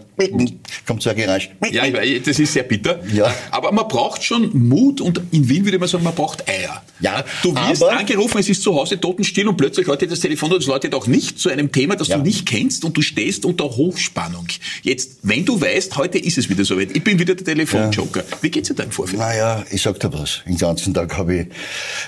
kommt 0.87 1.03
so 1.03 1.11
ein 1.11 1.17
Geräusch. 1.17 1.51
Ja, 1.71 1.85
das 2.25 2.39
ist 2.39 2.53
sehr 2.53 2.63
bitter. 2.63 3.01
Ja. 3.13 3.33
Aber 3.51 3.73
man 3.73 3.89
braucht 3.89 4.23
schon 4.23 4.51
Mut 4.69 5.01
und 5.01 5.21
in 5.33 5.49
Wien 5.49 5.65
würde 5.65 5.79
man 5.79 5.89
sagen, 5.89 6.05
man 6.05 6.15
braucht 6.15 6.49
Eier. 6.49 6.83
Ja, 7.01 7.25
du 7.43 7.55
wirst 7.55 7.83
aber, 7.83 7.97
angerufen, 7.97 8.39
es 8.39 8.49
ist 8.49 8.63
zu 8.63 8.75
Hause 8.75 9.01
totenstill 9.01 9.49
und 9.49 9.57
plötzlich 9.57 9.87
läutet 9.87 10.11
das 10.11 10.21
Telefon 10.21 10.53
und 10.53 10.59
es 10.59 10.67
läutet 10.67 10.95
auch 10.95 11.07
nicht 11.07 11.39
zu 11.39 11.49
einem 11.49 11.73
Thema, 11.73 11.97
das 11.97 12.09
ja. 12.09 12.19
du 12.19 12.23
nicht 12.23 12.47
kennst 12.47 12.85
und 12.85 12.97
du 12.97 13.03
stehst 13.03 13.47
unter 13.51 13.65
Hochspannung. 13.65 14.47
Jetzt, 14.83 15.19
wenn 15.23 15.45
du 15.45 15.61
weißt, 15.61 15.97
heute 15.97 16.19
ist 16.19 16.39
es 16.39 16.49
wieder 16.49 16.65
soweit, 16.65 16.97
ich 16.97 17.03
bin 17.03 17.19
wieder 17.19 17.35
der 17.35 17.45
Telefonjoker. 17.45 18.21
Ja. 18.21 18.37
Wie 18.41 18.51
geht's 18.51 18.69
dir 18.69 18.75
da 18.75 18.85
im 18.85 18.93
Vorfeld? 18.93 19.19
Naja, 19.19 19.65
ich 19.71 19.83
sag 19.83 19.99
dir 19.99 20.13
was. 20.13 20.43
Den 20.47 20.57
ganzen 20.57 20.95
Tag 20.95 21.17
habe 21.19 21.35
ich 21.37 21.47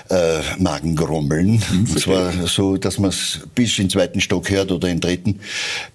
äh, 0.09 0.41
Magengrummeln. 0.57 1.61
Mhm, 1.71 1.79
und 1.79 1.99
zwar 1.99 2.31
so, 2.47 2.77
dass 2.77 2.97
man 2.97 3.09
es 3.09 3.41
bis 3.53 3.77
in 3.77 3.85
den 3.85 3.89
zweiten 3.91 4.21
Stock 4.21 4.49
hört 4.49 4.71
oder 4.71 4.87
in 4.87 4.99
den 4.99 5.01
dritten 5.01 5.39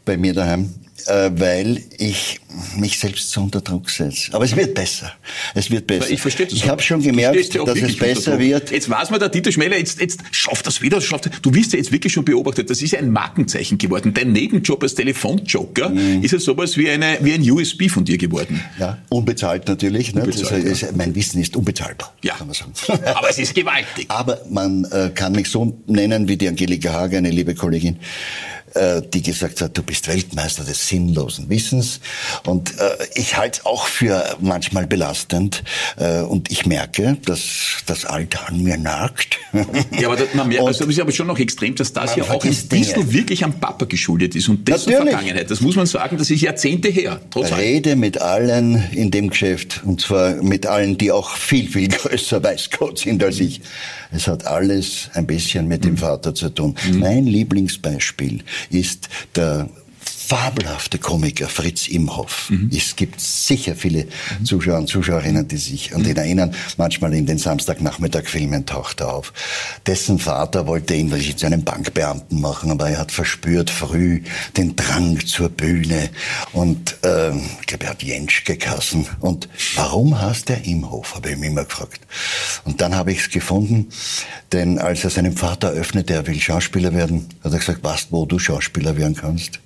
bei 0.04 0.16
mir 0.16 0.34
daheim 0.34 0.74
weil 1.06 1.82
ich 1.96 2.40
mich 2.76 2.98
selbst 2.98 3.30
so 3.30 3.42
unter 3.42 3.60
Druck 3.60 3.90
setze. 3.90 4.32
Aber 4.34 4.44
es 4.44 4.54
wird 4.56 4.74
besser. 4.74 5.12
Es 5.54 5.70
wird 5.70 5.86
besser. 5.86 6.10
Ich 6.10 6.20
verstehe 6.20 6.46
das. 6.46 6.54
Ich 6.54 6.68
habe 6.68 6.82
schon 6.82 7.02
gemerkt, 7.02 7.54
dass 7.54 7.78
es 7.78 7.96
besser 7.96 8.38
wird. 8.38 8.70
Jetzt 8.70 8.88
weiß 8.90 9.10
man, 9.10 9.20
der 9.20 9.28
Dieter 9.28 9.52
Schmeller, 9.52 9.76
jetzt, 9.76 10.00
jetzt 10.00 10.20
schafft 10.30 10.66
das 10.66 10.82
wieder. 10.82 11.00
Schafft, 11.00 11.30
du 11.42 11.54
wirst 11.54 11.72
ja 11.72 11.78
jetzt 11.78 11.92
wirklich 11.92 12.12
schon 12.12 12.24
beobachtet. 12.24 12.70
Das 12.70 12.82
ist 12.82 12.92
ja 12.92 12.98
ein 12.98 13.10
Markenzeichen 13.10 13.78
geworden. 13.78 14.12
Dein 14.14 14.32
Nebenjob 14.32 14.82
als 14.82 14.94
Telefonjoker 14.94 15.90
mhm. 15.90 16.22
ist 16.22 16.32
ja 16.32 16.38
sowas 16.38 16.76
wie, 16.76 16.88
eine, 16.90 17.18
wie 17.20 17.32
ein 17.32 17.50
USB 17.50 17.88
von 17.88 18.04
dir 18.04 18.18
geworden. 18.18 18.60
Ja, 18.78 18.98
unbezahlt 19.08 19.68
natürlich. 19.68 20.14
Ne? 20.14 20.22
Unbezahlt, 20.22 20.64
ist, 20.64 20.82
ja. 20.82 20.88
Mein 20.94 21.14
Wissen 21.14 21.40
ist 21.40 21.56
unbezahlbar, 21.56 22.14
ja. 22.22 22.34
kann 22.34 22.46
man 22.46 22.54
sagen. 22.54 22.72
Aber 23.04 23.30
es 23.30 23.38
ist 23.38 23.54
gewaltig. 23.54 24.06
Aber 24.08 24.40
man 24.50 24.84
äh, 24.86 25.10
kann 25.14 25.32
mich 25.32 25.48
so 25.48 25.78
nennen 25.86 26.28
wie 26.28 26.36
die 26.36 26.48
Angelika 26.48 26.92
Hage, 26.92 27.18
eine 27.18 27.30
liebe 27.30 27.54
Kollegin 27.54 27.96
äh, 27.96 28.57
die 29.12 29.22
gesagt 29.22 29.60
hat, 29.60 29.76
du 29.76 29.82
bist 29.82 30.08
Weltmeister 30.08 30.64
des 30.64 30.88
sinnlosen 30.88 31.48
Wissens. 31.48 32.00
Und 32.46 32.78
äh, 32.78 32.96
ich 33.14 33.36
halte 33.36 33.60
es 33.60 33.66
auch 33.66 33.86
für 33.86 34.36
manchmal 34.40 34.86
belastend. 34.86 35.62
Äh, 35.96 36.20
und 36.20 36.50
ich 36.50 36.66
merke, 36.66 37.16
dass 37.24 37.42
das 37.86 38.04
Alter 38.04 38.48
an 38.48 38.62
mir 38.62 38.76
nagt. 38.76 39.38
Ja, 39.98 40.08
aber 40.08 40.16
das, 40.16 40.34
man 40.34 40.48
merkt, 40.48 40.66
also 40.66 40.84
das 40.84 40.94
ist 40.94 41.00
aber 41.00 41.12
schon 41.12 41.26
noch 41.26 41.38
extrem, 41.38 41.74
dass 41.74 41.92
das 41.92 42.16
ja 42.16 42.24
auch 42.24 42.44
ein 42.44 42.68
bisschen 42.68 43.12
wirklich 43.12 43.44
am 43.44 43.58
Papa 43.58 43.86
geschuldet 43.86 44.34
ist 44.34 44.48
und 44.48 44.66
dessen 44.68 44.90
Natürlich. 44.90 45.12
Vergangenheit. 45.12 45.50
Das 45.50 45.60
muss 45.60 45.76
man 45.76 45.86
sagen, 45.86 46.18
das 46.18 46.30
ist 46.30 46.40
Jahrzehnte 46.40 46.88
her. 46.88 47.20
Trotz 47.30 47.52
Rede 47.52 47.96
mit 47.96 48.20
allen 48.20 48.90
in 48.92 49.10
dem 49.10 49.30
Geschäft 49.30 49.82
und 49.84 50.00
zwar 50.00 50.34
mit 50.42 50.66
allen, 50.66 50.98
die 50.98 51.12
auch 51.12 51.36
viel, 51.36 51.68
viel 51.68 51.88
größer 51.88 52.42
weiß 52.42 52.70
Gott 52.78 52.98
sind 52.98 53.22
als 53.22 53.40
ich. 53.40 53.60
Es 54.10 54.26
hat 54.26 54.46
alles 54.46 55.10
ein 55.14 55.26
bisschen 55.26 55.68
mit 55.68 55.84
dem 55.84 55.92
mhm. 55.92 55.98
Vater 55.98 56.34
zu 56.34 56.48
tun. 56.48 56.74
Mhm. 56.90 56.98
Mein 56.98 57.26
Lieblingsbeispiel 57.26 58.42
ist 58.70 59.08
der 59.34 59.68
fabelhafte 60.28 60.98
Komiker 60.98 61.48
Fritz 61.48 61.88
Imhoff. 61.88 62.50
Mhm. 62.50 62.70
Es 62.70 62.96
gibt 62.96 63.18
sicher 63.18 63.74
viele. 63.74 64.06
Zuschauer 64.44 64.76
und 64.76 64.86
Zuschauerinnen, 64.86 65.48
die 65.48 65.56
sich 65.56 65.94
an 65.94 66.02
den 66.02 66.12
mhm. 66.12 66.18
erinnern. 66.18 66.54
Manchmal 66.76 67.14
in 67.14 67.24
den 67.24 67.38
Samstagnachmittag-Filmen 67.38 68.66
taucht 68.66 69.00
er 69.00 69.14
auf. 69.14 69.32
Dessen 69.86 70.18
Vater 70.18 70.66
wollte 70.66 70.94
ihn 70.94 71.10
zu 71.34 71.46
einem 71.46 71.64
Bankbeamten 71.64 72.42
machen, 72.42 72.70
aber 72.70 72.90
er 72.90 72.98
hat 72.98 73.10
verspürt 73.10 73.70
früh 73.70 74.20
den 74.58 74.76
Drang 74.76 75.18
zur 75.24 75.48
Bühne 75.48 76.10
und 76.52 77.02
äh, 77.04 77.34
ich 77.34 77.66
glaube, 77.66 77.84
er 77.84 77.90
hat 77.90 78.02
Jenschke 78.02 78.58
Kassen. 78.58 79.06
Und 79.20 79.48
warum 79.76 80.20
heißt 80.20 80.50
er 80.50 80.62
Imhoff, 80.66 81.14
habe 81.14 81.30
ich 81.30 81.38
mich 81.38 81.48
immer 81.48 81.64
gefragt. 81.64 82.00
Und 82.66 82.82
dann 82.82 82.94
habe 82.94 83.12
ich 83.12 83.20
es 83.20 83.30
gefunden, 83.30 83.88
denn 84.52 84.78
als 84.78 85.04
er 85.04 85.10
seinem 85.10 85.34
Vater 85.34 85.70
öffnete, 85.70 86.12
er 86.12 86.26
will 86.26 86.38
Schauspieler 86.38 86.92
werden, 86.92 87.28
hat 87.42 87.54
er 87.54 87.58
gesagt, 87.58 87.82
weißt 87.82 88.08
wo 88.10 88.26
du 88.26 88.38
Schauspieler 88.38 88.94
werden 88.98 89.16
kannst? 89.16 89.60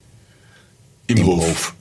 Im, 1.07 1.19
Im 1.19 1.27
Hof. 1.27 1.47
Hof. 1.49 1.75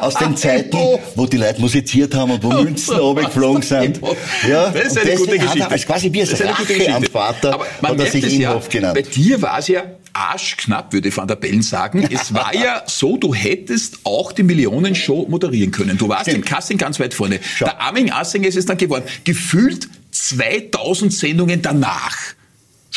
Aus 0.00 0.14
den 0.14 0.36
Zeiten, 0.36 0.76
wo 1.16 1.26
die 1.26 1.36
Leute 1.36 1.60
musiziert 1.60 2.14
haben 2.14 2.32
und 2.32 2.42
wo 2.42 2.50
Münzen 2.50 2.96
runtergeflogen 2.96 3.62
sind. 3.62 4.00
Ja, 4.48 4.70
das 4.70 4.86
ist 4.86 4.98
eine 4.98 5.14
gute 5.16 5.38
Geschichte. 5.38 5.70
Als 5.70 5.86
quasi 5.86 6.12
wie 6.12 6.20
als 6.20 6.40
Rache 6.40 6.94
am 6.94 7.02
Vater 7.04 7.54
Aber 7.54 7.66
man 7.80 7.92
hat 7.92 8.00
er 8.00 8.06
sich 8.06 8.38
ja, 8.38 8.60
genannt. 8.68 8.94
Bei 8.94 9.02
dir 9.02 9.40
war 9.42 9.58
es 9.58 9.68
ja 9.68 9.82
arschknapp, 10.12 10.92
würde 10.92 11.16
Van 11.16 11.28
der 11.28 11.36
Bellen 11.36 11.62
sagen. 11.62 12.08
Es 12.10 12.34
war 12.34 12.54
ja 12.54 12.82
so, 12.86 13.16
du 13.16 13.34
hättest 13.34 13.98
auch 14.04 14.32
die 14.32 14.42
Millionenshow 14.42 15.26
moderieren 15.28 15.70
können. 15.70 15.98
Du 15.98 16.08
warst 16.08 16.22
Stimmt. 16.22 16.38
im 16.38 16.44
Casting 16.44 16.78
ganz 16.78 16.98
weit 17.00 17.14
vorne. 17.14 17.40
Schau. 17.56 17.66
Der 17.66 17.80
Armin 17.80 18.10
Assinger 18.12 18.48
ist 18.48 18.56
es 18.56 18.66
dann 18.66 18.76
geworden. 18.76 19.04
Gefühlt 19.24 19.88
2000 20.10 21.12
Sendungen 21.12 21.62
danach. 21.62 22.16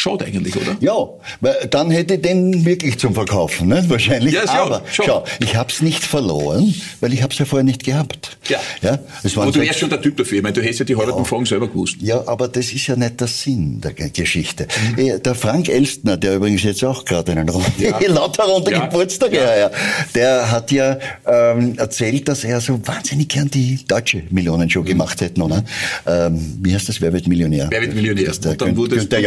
Schaut 0.03 0.21
eigentlich, 0.21 0.53
oder? 0.57 0.75
Ja, 0.81 1.07
weil 1.39 1.65
dann 1.69 1.89
hätte 1.89 2.15
ich 2.15 2.21
den 2.21 2.65
wirklich 2.65 2.99
zum 2.99 3.13
Verkaufen, 3.13 3.69
ne? 3.69 3.85
wahrscheinlich. 3.87 4.33
Ja, 4.33 4.43
Aber 4.49 4.81
schon. 4.91 5.05
schau, 5.05 5.23
ich 5.39 5.55
habe 5.55 5.71
es 5.71 5.81
nicht 5.81 6.03
verloren, 6.03 6.75
weil 6.99 7.13
ich 7.13 7.23
habe 7.23 7.31
es 7.31 7.39
ja 7.39 7.45
vorher 7.45 7.63
nicht 7.63 7.85
gehabt. 7.85 8.35
Ja. 8.49 8.59
ja 8.81 8.99
es 9.23 9.37
waren 9.37 9.43
aber 9.43 9.53
du 9.53 9.61
wärst 9.61 9.79
schon 9.79 9.89
der 9.89 10.01
Typ 10.01 10.17
dafür. 10.17 10.39
Ich 10.39 10.43
meine, 10.43 10.51
du 10.51 10.61
hättest 10.61 10.79
ja 10.79 10.85
die 10.87 10.97
halben 10.97 11.13
ja. 11.23 11.45
Selber 11.45 11.69
gewusst. 11.69 11.95
Ja, 12.01 12.21
aber 12.27 12.49
das 12.49 12.73
ist 12.73 12.85
ja 12.85 12.97
nicht 12.97 13.21
der 13.21 13.27
Sinn 13.27 13.79
der 13.79 13.93
Geschichte. 13.93 14.67
Mhm. 14.97 15.23
Der 15.23 15.35
Frank 15.35 15.69
Elstner, 15.69 16.17
der 16.17 16.35
übrigens 16.35 16.63
jetzt 16.63 16.83
auch 16.83 17.05
gerade 17.05 17.31
einen 17.31 17.47
Runde, 17.47 17.71
ja. 17.77 17.97
lauter 18.07 18.43
Runde 18.43 18.71
ja. 18.73 18.87
Geburtstag, 18.87 19.31
ja. 19.31 19.55
ja, 19.55 19.71
der 20.13 20.51
hat 20.51 20.69
ja 20.73 20.99
ähm, 21.25 21.77
erzählt, 21.77 22.27
dass 22.27 22.43
er 22.43 22.59
so 22.59 22.77
wahnsinnig 22.85 23.29
gern 23.29 23.49
die 23.49 23.79
deutsche 23.87 24.23
Millionenshow 24.31 24.81
mhm. 24.81 24.85
gemacht 24.85 25.21
hätte, 25.21 25.41
oder? 25.41 25.63
Ähm, 26.05 26.57
wie 26.61 26.73
heißt 26.73 26.89
das? 26.89 26.99
Wer 26.99 27.13
wird 27.13 27.25
Millionär? 27.25 27.67
Wer 27.69 27.83
wird 27.83 27.95
Millionär? 27.95 28.25
Das 28.25 28.41
der, 28.41 28.55
dann 28.55 28.75
wurde 28.75 28.97
es, 28.97 29.07
dann 29.07 29.21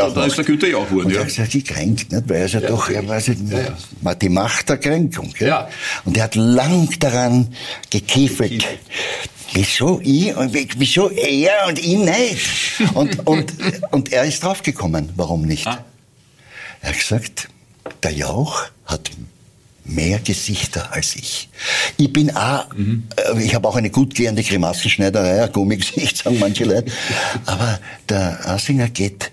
ist 0.67 0.73
Jauch 0.73 0.89
geworden, 0.89 1.07
und 1.07 1.13
ja. 1.13 1.19
er 1.19 1.21
hat 1.21 1.29
gesagt, 1.29 1.53
gekränkt, 1.53 2.13
nicht? 2.13 2.29
weil 2.29 2.37
er 2.37 2.47
ja, 2.47 2.61
ja 2.61 2.69
doch, 2.69 2.89
er 2.91 3.07
weiß 3.07 3.29
nicht, 3.29 3.53
ja, 3.53 3.75
ja. 4.03 4.15
die 4.15 4.29
Macht 4.29 4.69
der 4.69 4.79
Kränkung. 4.79 5.33
Ja? 5.39 5.47
ja. 5.47 5.69
Und 6.05 6.17
er 6.17 6.25
hat 6.25 6.35
lang 6.35 6.89
daran 6.99 7.55
gekiefelt. 7.91 8.67
Wieso 9.53 10.01
ich 10.03 10.37
und 10.37 10.53
wieso 10.53 11.11
er 11.11 11.69
und 11.69 11.79
ich 11.79 11.97
nicht? 11.97 12.95
Und, 12.95 13.27
und, 13.27 13.55
und 13.91 14.13
er 14.13 14.25
ist 14.25 14.43
draufgekommen, 14.43 15.11
warum 15.17 15.43
nicht? 15.43 15.67
Ah. 15.67 15.85
Er 16.83 16.91
hat 16.91 16.99
gesagt, 16.99 17.49
der 18.03 18.13
Jauch 18.13 18.65
hat 18.85 19.11
mehr 19.87 20.19
Gesichter 20.19 20.93
als 20.93 21.15
ich. 21.17 21.49
Ich 21.97 22.13
bin 22.13 22.35
auch, 22.37 22.73
mhm. 22.75 23.05
Äh, 23.17 23.43
ich 23.43 23.55
habe 23.55 23.69
auch 23.69 23.77
eine 23.77 23.91
gut 23.91 24.15
gehende 24.15 24.43
Grimassenschneiderei, 24.43 25.45
ein 25.45 25.53
Gummigesicht, 25.53 26.19
sagen 26.25 26.39
manche 26.39 26.65
Leute. 26.65 26.91
Aber 27.47 27.79
der 28.09 28.47
Asinger 28.47 28.89
geht 28.89 29.31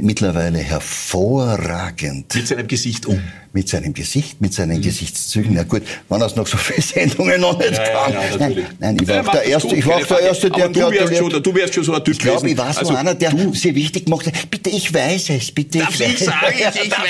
mittlerweile 0.00 0.58
hervorragend. 0.58 2.34
Mit 2.34 2.48
seinem 2.48 2.66
Gesicht 2.68 3.06
um. 3.06 3.20
Mit 3.54 3.68
seinem 3.68 3.92
Gesicht, 3.92 4.40
mit 4.40 4.54
seinen 4.54 4.78
mhm. 4.78 4.82
Gesichtszügen. 4.82 5.52
Na 5.54 5.64
gut, 5.64 5.82
wenn 6.08 6.22
es 6.22 6.36
noch 6.36 6.46
so 6.46 6.56
viele 6.56 6.80
Sendungen 6.82 7.40
noch 7.40 7.58
nicht 7.58 7.72
ja, 7.72 7.84
kann. 7.84 8.12
Ja, 8.12 8.22
ja, 8.22 8.36
nein, 8.38 8.66
nein, 8.78 8.98
ich 9.00 9.08
war 9.08 9.26
auch 9.26 9.32
der 9.32 9.44
Erste, 9.44 9.76
ich 9.76 9.86
war 9.86 9.96
auch 9.96 10.06
der 10.06 10.20
Erste, 10.20 10.50
der 10.50 10.68
du 10.68 10.80
wärst, 10.80 11.16
schon, 11.16 11.42
du 11.42 11.54
wärst 11.54 11.74
schon 11.74 11.84
so 11.84 11.92
ein 11.94 12.04
Typ 12.04 12.14
Ich 12.14 12.20
glaube, 12.20 12.48
ich 12.48 12.56
war 12.56 12.72
so 12.72 12.80
also, 12.80 12.94
einer, 12.94 13.14
der 13.14 13.30
du, 13.30 13.52
sehr 13.54 13.74
wichtig 13.74 14.08
machte. 14.08 14.32
Bitte, 14.50 14.70
ich 14.70 14.92
weiß 14.92 15.30
es, 15.30 15.52
bitte, 15.52 15.80
darf 15.80 16.00
ich, 16.00 16.00
ich 16.00 16.18
sagen, 16.20 16.46
ich, 16.54 16.60
ich 16.60 16.90
weiß 16.90 17.08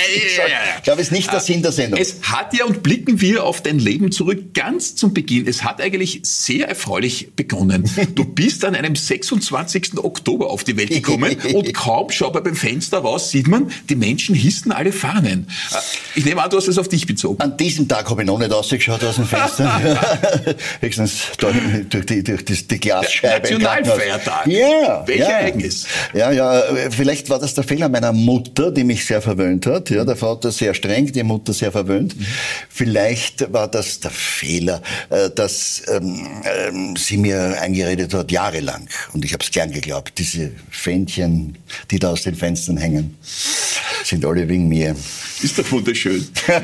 Ich 0.79 0.83
glaube, 0.83 1.01
es 1.01 1.09
ist 1.09 1.13
nicht 1.13 1.29
der 1.29 1.39
ah, 1.39 1.41
Sinn 1.41 1.63
der 1.63 1.73
Sendung. 1.73 2.01
Es 2.01 2.17
hat 2.23 2.53
ja, 2.55 2.65
und 2.65 2.83
blicken 2.83 3.21
wir 3.21 3.45
auf 3.45 3.61
dein 3.61 3.79
Leben 3.79 4.11
zurück, 4.11 4.53
ganz 4.53 4.97
zum 4.97 5.15
Beginn. 5.15 5.47
Es 5.47 5.63
hat 5.63 5.81
eigentlich 5.81 6.21
sehr 6.25 6.69
erfreulich 6.69 7.35
begonnen. 7.37 7.89
Du 8.15 8.25
bist 8.35 8.65
an 8.65 8.75
einem 8.75 8.97
26. 8.97 9.99
Oktober 9.99 10.51
auf 10.51 10.65
die 10.65 10.77
Welt 10.77 10.91
gekommen 10.91 11.37
und 11.55 11.73
kaum 11.75 12.11
schau 12.11 12.31
beim 12.31 12.57
Fenster 12.57 12.99
raus, 12.99 13.31
sieht 13.31 13.49
man, 13.49 13.71
die 13.89 13.95
Menschen 13.95 14.35
hissen 14.35 14.73
alle 14.73 14.93
Fahnen. 14.93 15.47
Äh, 15.71 15.77
ich 16.19 16.25
nehme 16.33 16.45
an, 16.45 16.51
du 16.51 16.57
hast 16.57 16.69
es 16.69 16.79
auf 16.79 16.89
dich 16.89 17.07
bezogen. 17.07 17.41
An 17.41 17.57
diesem 17.57 17.87
Tag 17.87 18.09
habe 18.09 18.23
ich 18.23 18.27
noch 18.27 18.39
nicht 18.39 18.51
rausgeschaut 18.51 19.05
aus 19.05 19.17
dem 19.17 19.27
Fenster. 19.27 19.81
Höchstens 20.81 21.23
durch 21.39 22.07
die, 22.07 22.23
durch 22.23 22.45
die, 22.45 22.55
die 22.55 22.81
Glasscheibe. 22.81 23.43
Nationalfeiertag. 23.43 24.47
Ja. 24.47 25.05
Welches 25.07 25.27
ja. 25.27 25.33
Ereignis? 25.33 25.87
Ja, 26.15 26.33
ja, 26.33 26.63
vielleicht 26.91 27.29
war 27.29 27.39
das 27.39 27.55
der 27.55 27.65
Fehler 27.65 27.89
meiner 27.89 28.13
Mutter, 28.13 28.71
die 28.71 28.85
mich 28.85 29.05
sehr 29.05 29.21
verwöhnt 29.21 29.67
hat. 29.67 29.91
Ja, 29.91 30.05
der 30.05 30.17
Vater 30.17 30.51
sehr 30.51 30.75
streng, 30.75 31.13
die 31.13 31.23
Mutter 31.23 31.53
sehr 31.53 31.71
verwöhnt. 31.71 32.19
Mhm. 32.19 32.27
Vielleicht 32.69 33.53
war 33.53 33.69
das 33.69 34.01
der 34.01 34.11
Fehler, 34.11 34.83
äh, 35.11 35.29
dass 35.31 35.83
ähm, 35.89 36.27
ähm, 36.45 36.97
sie 36.97 37.19
mir 37.19 37.61
eingeredet 37.61 38.15
hat, 38.15 38.33
jahrelang. 38.33 38.89
Und 39.13 39.25
ich 39.25 39.35
habe 39.35 39.45
es 39.45 39.51
gern 39.51 39.71
geglaubt, 39.71 40.15
diese 40.17 40.51
Fähnchen, 40.71 41.59
die 41.91 41.99
da 41.99 42.11
aus 42.13 42.23
den 42.23 42.35
Fenstern 42.35 42.79
hängen, 42.79 43.19
sind 44.05 44.25
alle 44.25 44.49
wegen 44.49 44.69
mir. 44.69 44.97
Ist 45.43 45.59
doch 45.59 45.71
wunderschön. 45.73 46.22
Nein, 46.49 46.63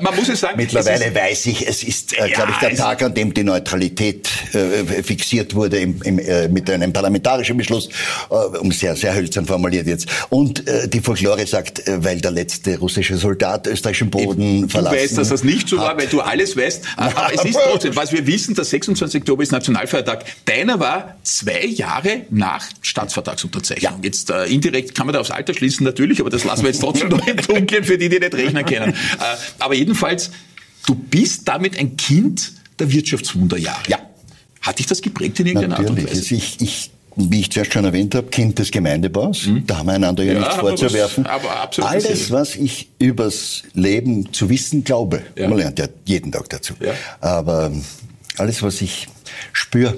man, 0.00 0.16
muss 0.16 0.28
es 0.28 0.40
sagen. 0.40 0.56
Mittlerweile 0.56 1.06
es 1.06 1.14
weiß 1.14 1.46
ich, 1.46 1.66
es 1.66 1.82
ist, 1.82 2.18
äh, 2.18 2.28
ja, 2.28 2.34
glaube 2.34 2.52
ich, 2.52 2.58
der 2.58 2.76
Tag, 2.76 3.02
an 3.02 3.14
dem 3.14 3.32
die 3.34 3.44
Neutralität 3.44 4.28
äh, 4.52 5.02
fixiert 5.02 5.54
wurde 5.54 5.78
im, 5.78 6.00
im, 6.02 6.18
äh, 6.18 6.48
mit 6.48 6.68
einem 6.70 6.92
parlamentarischen 6.92 7.56
Beschluss, 7.56 7.88
äh, 8.30 8.34
um 8.34 8.72
sehr, 8.72 8.96
sehr 8.96 9.14
hölzern 9.14 9.46
formuliert 9.46 9.86
jetzt. 9.86 10.08
Und 10.30 10.66
äh, 10.66 10.88
die 10.88 11.00
Folklore 11.00 11.46
sagt, 11.46 11.86
äh, 11.86 12.02
weil 12.04 12.20
der 12.20 12.30
letzte 12.30 12.78
russische 12.78 13.16
Soldat 13.16 13.66
österreichischen 13.66 14.10
Boden 14.10 14.62
du 14.62 14.68
verlassen 14.68 14.96
Du 14.96 15.02
weißt, 15.02 15.18
dass 15.18 15.28
das 15.28 15.44
nicht 15.44 15.68
so 15.68 15.78
hat. 15.78 15.88
war, 15.88 15.98
weil 15.98 16.06
du 16.06 16.20
alles 16.20 16.56
weißt. 16.56 16.84
Aber 16.96 17.32
es 17.34 17.44
ist 17.44 17.58
trotzdem, 17.62 17.96
was 17.96 18.12
wir 18.12 18.26
wissen, 18.26 18.54
der 18.54 18.64
26. 18.64 19.22
Oktober 19.22 19.42
ist 19.42 19.52
Nationalfeiertag. 19.52 20.24
Deiner 20.44 20.80
war 20.80 21.16
zwei 21.22 21.64
Jahre 21.66 22.22
nach 22.30 22.66
Staatsvertragsunterzeichnung. 22.82 23.92
Ja. 23.92 23.98
Jetzt 24.02 24.30
indirekt 24.30 24.94
kann 24.94 25.06
man 25.06 25.14
da 25.14 25.20
aufs 25.20 25.30
Alter 25.30 25.54
schließen, 25.54 25.84
natürlich, 25.84 26.20
aber 26.20 26.30
das 26.30 26.44
lassen 26.44 26.62
wir 26.62 26.70
jetzt 26.70 26.80
trotzdem 26.80 27.08
noch 27.08 27.26
im 27.26 27.36
Dunkeln 27.36 27.84
für 27.84 27.98
die, 27.98 28.08
die 28.08 28.18
nicht 28.18 28.34
rechnen 28.34 28.64
können. 28.64 28.87
Äh, 28.88 28.92
aber 29.58 29.74
jedenfalls, 29.74 30.30
du 30.86 30.94
bist 30.94 31.46
damit 31.46 31.78
ein 31.78 31.96
Kind 31.96 32.52
der 32.78 32.90
Wirtschaftswunderjahre. 32.90 33.82
Ja. 33.88 33.98
Hat 34.62 34.78
dich 34.78 34.86
das 34.86 35.00
geprägt 35.02 35.40
in 35.40 35.46
irgendeiner 35.46 35.78
Natürlich. 35.78 36.04
Art 36.04 36.14
und 36.14 36.18
Weise? 36.18 36.34
Ich, 36.34 36.60
ich 36.60 36.90
wie 37.18 37.40
ich 37.40 37.50
zuerst 37.50 37.72
schon 37.72 37.84
erwähnt 37.84 38.14
habe, 38.14 38.28
Kind 38.28 38.58
des 38.58 38.70
Gemeindebaus. 38.70 39.46
Mhm. 39.46 39.66
Da 39.66 39.78
haben 39.78 39.86
wir 39.86 39.94
einander 39.94 40.22
ja, 40.22 40.34
ja 40.34 40.38
nichts 40.38 40.54
vorzuwerfen. 40.54 41.24
Was, 41.24 41.32
aber 41.32 41.60
absolut 41.60 41.90
Alles, 41.90 42.30
was 42.30 42.54
ich 42.54 42.88
übers 42.98 43.64
Leben 43.74 44.32
zu 44.32 44.48
wissen 44.48 44.84
glaube, 44.84 45.22
ja. 45.36 45.48
man 45.48 45.58
lernt 45.58 45.78
ja 45.78 45.86
jeden 46.04 46.30
Tag 46.30 46.48
dazu. 46.48 46.74
Ja. 46.80 46.92
Aber 47.20 47.72
alles, 48.36 48.62
was 48.62 48.80
ich 48.80 49.08
spüre, 49.52 49.96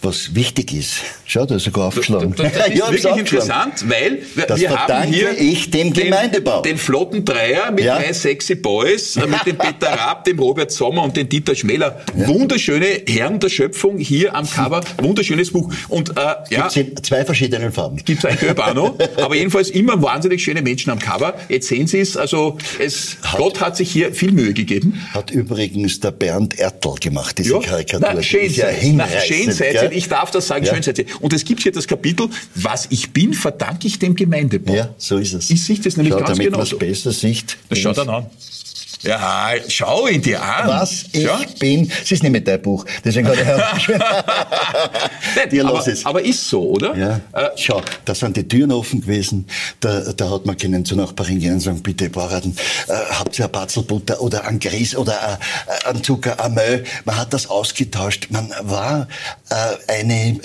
was 0.00 0.34
wichtig 0.34 0.72
ist. 0.72 0.94
Schau, 1.26 1.46
da 1.46 1.56
ist 1.56 1.64
sogar 1.64 1.88
aufgeschlagen. 1.88 2.34
Das, 2.36 2.52
das, 2.52 2.66
ist 2.68 2.78
ja, 2.78 2.90
wirklich 2.90 3.16
interessant, 3.16 3.88
weil 3.88 4.22
wir, 4.34 4.46
das 4.46 4.60
wir 4.60 4.70
haben 4.70 5.12
hier 5.12 5.38
ich 5.38 5.70
dem 5.70 5.92
Gemeindebau. 5.92 6.62
Den, 6.62 6.72
den 6.72 6.78
flotten 6.78 7.24
Dreier 7.24 7.70
mit 7.70 7.84
ja. 7.84 7.98
drei 7.98 8.12
sexy 8.12 8.54
Boys, 8.54 9.16
äh, 9.16 9.26
mit 9.26 9.44
dem 9.46 9.58
Peter 9.58 9.88
Raab, 9.92 10.24
dem 10.24 10.38
Robert 10.38 10.70
Sommer 10.70 11.02
und 11.02 11.16
dem 11.16 11.28
Dieter 11.28 11.54
Schmäler. 11.54 12.00
Ja. 12.16 12.28
Wunderschöne 12.28 13.02
Herren 13.06 13.40
der 13.40 13.48
Schöpfung 13.48 13.98
hier 13.98 14.34
am 14.34 14.48
Cover. 14.50 14.80
Wunderschönes 15.00 15.50
Buch. 15.50 15.72
Und 15.88 16.10
äh, 16.10 16.14
ja, 16.14 16.44
Gibt's 16.48 16.76
in 16.76 17.02
zwei 17.02 17.24
verschiedenen 17.24 17.72
Farben. 17.72 17.96
Gibt's 18.04 18.24
ein 18.24 18.38
Urbano, 18.46 18.96
aber 19.16 19.34
jedenfalls 19.34 19.70
immer 19.70 20.00
wahnsinnig 20.02 20.42
schöne 20.42 20.62
Menschen 20.62 20.90
am 20.90 20.98
Cover. 20.98 21.34
Jetzt 21.48 21.68
sehen 21.68 21.86
Sie 21.86 22.00
es, 22.00 22.16
also 22.16 22.58
es, 22.78 23.16
hat, 23.22 23.38
Gott 23.38 23.60
hat 23.60 23.76
sich 23.76 23.90
hier 23.90 24.12
viel 24.14 24.32
Mühe 24.32 24.52
gegeben. 24.52 25.00
Hat 25.12 25.30
übrigens 25.30 26.00
der 26.00 26.10
Bernd 26.10 26.58
Ertl 26.58 26.94
gemacht, 27.00 27.38
diese 27.38 27.54
ja. 27.54 27.60
Karikatur. 27.60 28.10
Na, 28.14 28.22
schön, 28.22 28.52
ja 28.52 28.66
na, 28.92 29.06
schön 29.50 29.92
Ich 29.92 30.08
darf 30.08 30.30
das 30.30 30.46
sagen, 30.46 30.64
ja. 30.64 30.80
schön 30.80 31.06
Und 31.20 31.32
es 31.32 31.44
gibt 31.44 31.62
hier 31.62 31.72
das 31.72 31.86
Kapitel, 31.86 32.28
was 32.54 32.86
ich 32.90 33.12
bin, 33.12 33.34
verdanke 33.34 33.86
ich 33.86 33.98
dem 33.98 34.14
Gemeindebau. 34.14 34.74
Ja, 34.74 34.94
so 34.98 35.18
ist 35.18 35.32
es. 35.32 35.50
Ich 35.50 35.64
sehe 35.64 35.78
das 35.78 35.96
nämlich 35.96 36.12
Schau, 36.12 36.18
ganz 36.18 36.30
damit 36.30 36.46
genau. 36.46 36.58
Damit 36.58 36.80
man 36.80 36.90
es 36.90 36.96
besser 36.96 37.12
sieht. 37.12 37.56
Das 37.68 37.78
schaut 37.78 37.98
dann 37.98 38.08
an. 38.08 38.26
Ja, 39.02 39.50
schau 39.66 40.06
ihn 40.06 40.22
dir 40.22 40.40
an. 40.40 40.68
Was 40.68 41.06
ich 41.12 41.24
ja? 41.24 41.40
bin. 41.58 41.90
Es 42.02 42.12
ist 42.12 42.22
nicht 42.22 42.30
mit 42.30 42.46
dein 42.46 42.62
Buch. 42.62 42.84
Deswegen 43.04 43.26
hat 43.26 43.36
er 43.36 43.74
dir 45.50 45.64
los 45.64 45.86
ist. 45.86 46.06
Aber 46.06 46.22
ist 46.22 46.48
so, 46.48 46.62
oder? 46.70 46.96
Ja. 46.96 47.20
Äh, 47.32 47.50
schau, 47.56 47.82
da 48.04 48.14
sind 48.14 48.36
die 48.36 48.46
Türen 48.46 48.72
offen 48.72 49.00
gewesen. 49.00 49.46
Da, 49.80 50.12
da 50.12 50.30
hat 50.30 50.46
man 50.46 50.56
können 50.56 50.84
zur 50.84 50.98
Nachbarin 50.98 51.40
gehen 51.40 51.54
und 51.54 51.60
sagen, 51.60 51.82
bitte, 51.82 52.08
Bauern, 52.08 52.54
äh, 52.88 52.92
habt 52.92 53.38
ihr 53.38 53.46
ein 53.46 53.50
Batzelbutter 53.50 54.20
oder 54.20 54.46
ein 54.46 54.58
Grieß 54.58 54.96
oder 54.96 55.38
äh, 55.84 55.88
ein 55.88 56.02
Zucker, 56.02 56.42
ein 56.42 56.54
Mehl? 56.54 56.84
Man 57.04 57.18
hat 57.18 57.32
das 57.32 57.48
ausgetauscht. 57.48 58.28
Man 58.30 58.50
war 58.62 59.08
äh, 59.50 60.00
eine, 60.00 60.38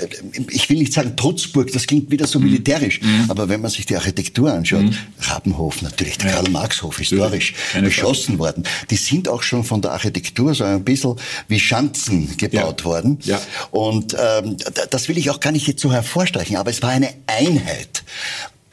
ich 0.49 0.69
will 0.69 0.79
nicht 0.79 0.93
sagen 0.93 1.15
Trutzburg, 1.15 1.71
das 1.71 1.85
klingt 1.85 2.09
wieder 2.09 2.27
so 2.27 2.39
mhm. 2.39 2.45
militärisch. 2.45 3.01
Mhm. 3.01 3.25
Aber 3.29 3.49
wenn 3.49 3.61
man 3.61 3.69
sich 3.69 3.85
die 3.85 3.95
Architektur 3.95 4.51
anschaut, 4.51 4.81
mhm. 4.81 4.97
Rabenhof 5.19 5.81
natürlich, 5.81 6.17
der 6.17 6.31
ja. 6.31 6.35
Karl-Marx-Hof, 6.37 6.97
historisch, 6.97 7.53
beschossen 7.81 8.39
worden 8.39 8.47
worden. 8.47 8.63
Die 8.89 8.95
sind 8.95 9.27
auch 9.29 9.43
schon 9.43 9.63
von 9.63 9.81
der 9.81 9.91
Architektur 9.91 10.53
so 10.53 10.63
ein 10.63 10.83
bisschen 10.83 11.15
wie 11.47 11.59
Schanzen 11.59 12.35
gebaut 12.37 12.81
ja. 12.81 12.85
worden. 12.85 13.19
Ja. 13.23 13.39
Und 13.71 14.15
ähm, 14.19 14.57
das 14.89 15.07
will 15.07 15.17
ich 15.17 15.29
auch 15.29 15.39
gar 15.39 15.51
nicht 15.51 15.67
jetzt 15.67 15.81
so 15.81 15.91
hervorstreichen, 15.91 16.57
aber 16.57 16.69
es 16.69 16.81
war 16.81 16.89
eine 16.89 17.09
Einheit. 17.27 18.03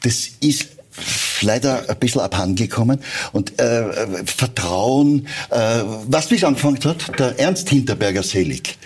Das 0.01 0.29
ist 0.39 0.67
leider 1.41 1.89
ein 1.89 1.99
bisschen 1.99 2.21
abhandengekommen. 2.21 2.99
Und 3.31 3.59
äh, 3.59 4.25
Vertrauen, 4.25 5.27
äh, 5.49 5.81
was 6.07 6.31
es 6.31 6.43
angefangen 6.43 6.79
hat, 6.83 7.19
der 7.19 7.39
Ernst 7.39 7.69
Hinterberger 7.69 8.23
selig. 8.23 8.77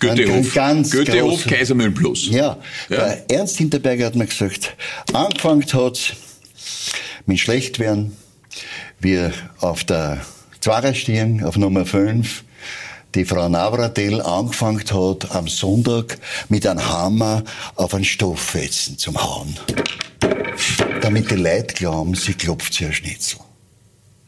Goethehof, 0.00 0.54
ganz 0.54 0.90
Goethehof 0.90 1.46
Kaisermühlen 1.46 1.94
Plus. 1.94 2.28
Ja, 2.28 2.58
ja. 2.88 2.96
Der 2.96 3.30
Ernst 3.30 3.56
Hinterberger 3.56 4.06
hat 4.06 4.14
mir 4.14 4.26
gesagt, 4.26 4.76
angefangen 5.12 5.64
hat 5.72 6.14
mit 7.24 7.40
Schlechtwerden, 7.40 8.16
wir 9.00 9.32
auf 9.60 9.84
der 9.84 10.20
Zwarer 10.60 10.92
auf 11.44 11.56
Nummer 11.56 11.86
5 11.86 12.44
die 13.16 13.24
Frau 13.24 13.48
Navratil 13.48 14.20
angefangen 14.20 14.84
hat, 14.92 15.34
am 15.34 15.48
Sonntag 15.48 16.18
mit 16.48 16.66
einem 16.66 16.86
Hammer 16.86 17.42
auf 17.74 17.94
einen 17.94 18.04
Stofffetzen 18.04 18.98
zum 18.98 19.16
Hauen. 19.22 19.56
Damit 21.00 21.30
die 21.30 21.36
Leute 21.36 21.74
glauben, 21.74 22.14
sie 22.14 22.34
klopft 22.34 22.74
sich 22.74 22.86
ein 22.86 22.92
Schnitzel. 22.92 23.40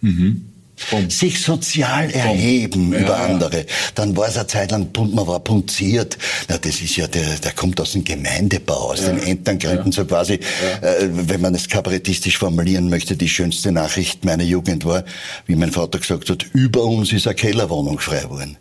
Mhm. 0.01 0.48
Bum. 0.91 1.11
sich 1.11 1.41
sozial 1.41 2.11
erheben 2.11 2.93
ja, 2.93 3.01
über 3.01 3.19
andere. 3.19 3.67
Dann 3.95 4.17
war 4.17 4.29
es 4.29 4.37
eine 4.37 4.47
Zeit 4.47 4.71
lang, 4.71 4.89
man 4.97 5.27
war 5.27 5.41
punziert. 5.41 6.19
Na, 6.49 6.59
das 6.59 6.81
ist 6.81 6.97
ja, 6.97 7.07
der, 7.07 7.37
der 7.37 7.53
kommt 7.53 7.81
aus 7.81 7.93
dem 7.93 8.05
Gemeindebau, 8.05 8.93
aus 8.93 9.01
ja. 9.01 9.09
den 9.09 9.23
Ämterngründen, 9.23 9.93
so 9.93 10.05
quasi, 10.05 10.35
äh, 10.35 11.09
wenn 11.11 11.41
man 11.41 11.55
es 11.55 11.69
kabarettistisch 11.69 12.39
formulieren 12.39 12.89
möchte, 12.89 13.17
die 13.17 13.29
schönste 13.29 13.73
Nachricht 13.73 14.25
meiner 14.25 14.45
Jugend 14.45 14.85
war, 14.85 15.05
wie 15.47 15.57
mein 15.57 15.73
Vater 15.73 15.99
gesagt 15.99 16.31
hat, 16.31 16.47
über 16.53 16.85
uns 16.85 17.13
ist 17.13 17.27
eine 17.27 17.35
Kellerwohnung 17.35 17.99
frei 17.99 18.21
geworden. 18.21 18.57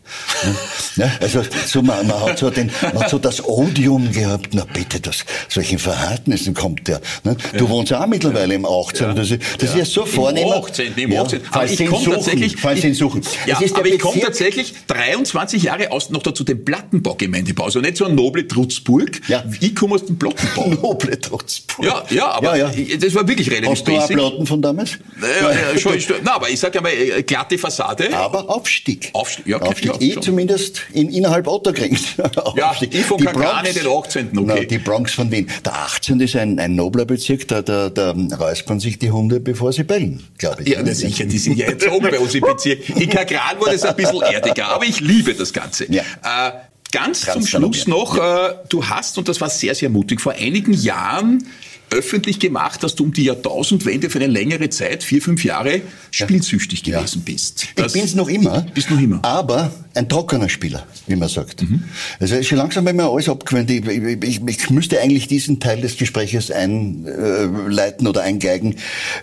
ja, 0.96 1.12
also 1.22 1.44
so, 1.66 1.82
man, 1.82 2.06
man, 2.08 2.22
hat 2.22 2.40
so 2.40 2.50
den, 2.50 2.72
man 2.82 3.04
hat 3.04 3.10
so 3.10 3.20
das 3.20 3.44
Odium 3.44 4.12
gehabt, 4.12 4.50
na 4.54 4.66
bitte, 4.66 5.00
das, 5.00 5.26
solchen 5.50 5.80
Verhältnissen 5.80 6.54
kommt 6.54 6.88
der. 6.88 7.02
Ne? 7.24 7.36
Du 7.58 7.70
wohnst 7.70 7.94
auch 7.94 8.06
mittlerweile 8.08 8.56
im 8.56 8.66
18. 8.66 9.16
Das, 9.16 9.32
ist, 9.32 9.42
das 9.60 9.70
ist 9.70 9.76
ja 9.78 9.86
so 9.86 10.06
vornehm. 10.06 10.48
Im 10.48 10.54
18. 10.54 10.96
Im 10.96 11.18
18. 11.18 11.42
Aber 11.52 11.68
ich 12.08 12.14
komme 12.14 12.18
tatsächlich. 12.18 12.58
Falls 12.58 12.82
Sie 12.82 12.88
ihn 12.88 12.94
suchen. 12.94 13.22
Ja, 13.46 13.60
aber 13.74 13.88
ich 13.88 14.00
komme 14.00 14.20
tatsächlich 14.20 14.74
23 14.88 15.64
Jahre 15.64 15.92
aus, 15.92 16.10
noch 16.10 16.24
dazu 16.24 16.44
den 16.44 16.64
Plattenbau-Gemeindebau. 16.64 17.66
Also 17.66 17.80
nicht 17.80 17.98
so 17.98 18.06
ein 18.06 18.16
noble 18.16 18.48
Trutzburg. 18.48 19.22
Ja. 19.28 19.44
Ich 19.60 19.76
komme 19.76 19.96
aus 19.96 20.06
dem 20.06 20.18
Plattenbau. 20.18 20.68
noble 20.82 21.20
Trutzburg. 21.20 21.86
Ja, 21.86 22.04
ja, 22.10 22.32
aber 22.32 22.58
ja, 22.58 22.72
ja. 22.72 22.98
das 22.98 23.14
war 23.16 23.28
wirklich 23.28 23.50
relativ 23.50 23.72
Hast 23.72 23.86
basic. 23.86 24.02
Hast 24.02 24.10
du 24.10 24.16
Platten 24.16 24.46
von 24.46 24.62
damals? 24.62 24.98
Ja, 25.22 25.52
ja, 25.52 25.78
schon, 25.78 25.98
na, 26.24 26.36
aber 26.36 26.50
ich 26.50 26.60
sage 26.60 26.80
einmal, 26.80 26.94
äh, 26.94 27.24
glatte 27.24 27.58
Fassade. 27.58 28.16
Aber 28.16 28.50
Aufstieg. 28.50 29.10
Aufstieg, 29.14 29.48
ja, 29.48 29.60
Aufstieg. 29.60 29.94
Ich 30.00 30.14
schon. 30.14 30.24
zumindest 30.24 30.82
in, 30.94 31.10
innerhalb 31.10 31.48
Otterkring. 31.48 31.98
ja, 32.56 32.76
ich 32.80 33.06
von 33.06 33.20
Kagane 33.20 33.74
den 33.74 33.88
18. 33.88 34.38
Okay. 34.38 34.44
Na, 34.46 34.56
die 34.56 34.78
Bronx 34.78 35.14
von 35.14 35.32
Wien. 35.32 35.48
Der 35.66 35.74
18. 35.74 36.20
ist 36.20 36.36
ein, 36.36 36.60
ein 36.60 36.76
nobler 36.76 37.06
Bezirk, 37.06 37.48
da, 37.48 37.62
da, 37.62 37.90
da 37.90 38.12
räuspern 38.12 38.80
sich 38.80 39.00
die 39.00 39.12
Hunde, 39.12 39.40
bevor 39.40 39.74
sie 39.74 39.84
bellen, 39.84 40.24
glaube 40.38 40.64
ich. 40.64 40.70
Ja, 40.70 40.86
sicher, 40.94 41.26
die 41.26 41.38
sind 41.38 41.58
ja 41.58 41.70
jetzt 41.70 41.88
oben 41.98 42.10
bei 42.12 42.20
uns 42.20 42.34
im 42.36 42.42
Bezirk. 42.42 42.90
In 42.90 43.10
Kagran 43.10 43.60
wurde 43.60 43.76
es 43.76 43.84
ein 43.84 43.96
bisschen 43.96 44.22
erdiger, 44.22 44.68
aber 44.70 44.86
ich 44.86 45.00
liebe 45.00 45.34
das 45.34 45.54
Ganze. 45.54 45.92
Ja. 45.92 46.04
Äh, 46.24 46.52
ganz 46.92 47.22
zum 47.22 47.46
Schluss 47.46 47.88
noch, 47.88 48.18
äh, 48.18 48.56
du 48.70 48.86
hast, 48.86 49.18
und 49.18 49.28
das 49.28 49.42
war 49.42 49.50
sehr, 49.50 49.76
sehr 49.76 49.90
mutig, 49.90 50.22
vor 50.22 50.34
einigen 50.34 50.74
Jahren 50.74 51.46
öffentlich 51.90 52.40
gemacht, 52.40 52.84
dass 52.84 52.96
du 52.96 53.06
um 53.06 53.14
die 53.14 53.24
Jahrtausendwende 53.24 54.10
für 54.10 54.20
eine 54.20 54.28
längere 54.28 54.70
Zeit, 54.70 55.04
vier, 55.04 55.22
fünf 55.22 55.44
Jahre, 55.44 55.82
spielsüchtig 56.12 56.86
ja. 56.86 57.00
gewesen 57.00 57.22
bist. 57.24 57.68
Das 57.76 57.96
ich 57.96 58.02
bin's 58.02 58.16
noch 58.16 58.28
immer. 58.28 58.66
Bist 58.74 58.92
noch 58.92 59.00
immer. 59.00 59.20
Aber 59.24 59.72
ein 59.98 60.08
trockener 60.08 60.48
Spieler, 60.48 60.86
wie 61.08 61.16
man 61.16 61.28
sagt. 61.28 61.62
Mhm. 61.62 61.84
Also 62.20 62.42
schon 62.44 62.58
langsam 62.58 62.86
bei 62.86 62.94
mir 62.94 63.06
alles 63.06 63.28
abgewöhnt. 63.28 63.70
Ich, 63.72 63.86
ich, 63.86 64.42
ich, 64.46 64.70
müsste 64.70 65.00
eigentlich 65.02 65.28
diesen 65.28 65.60
Teil 65.60 65.82
des 65.82 65.98
Gespräches 65.98 66.52
einleiten 66.52 68.08
oder 68.08 68.22
eingeigen 68.22 68.76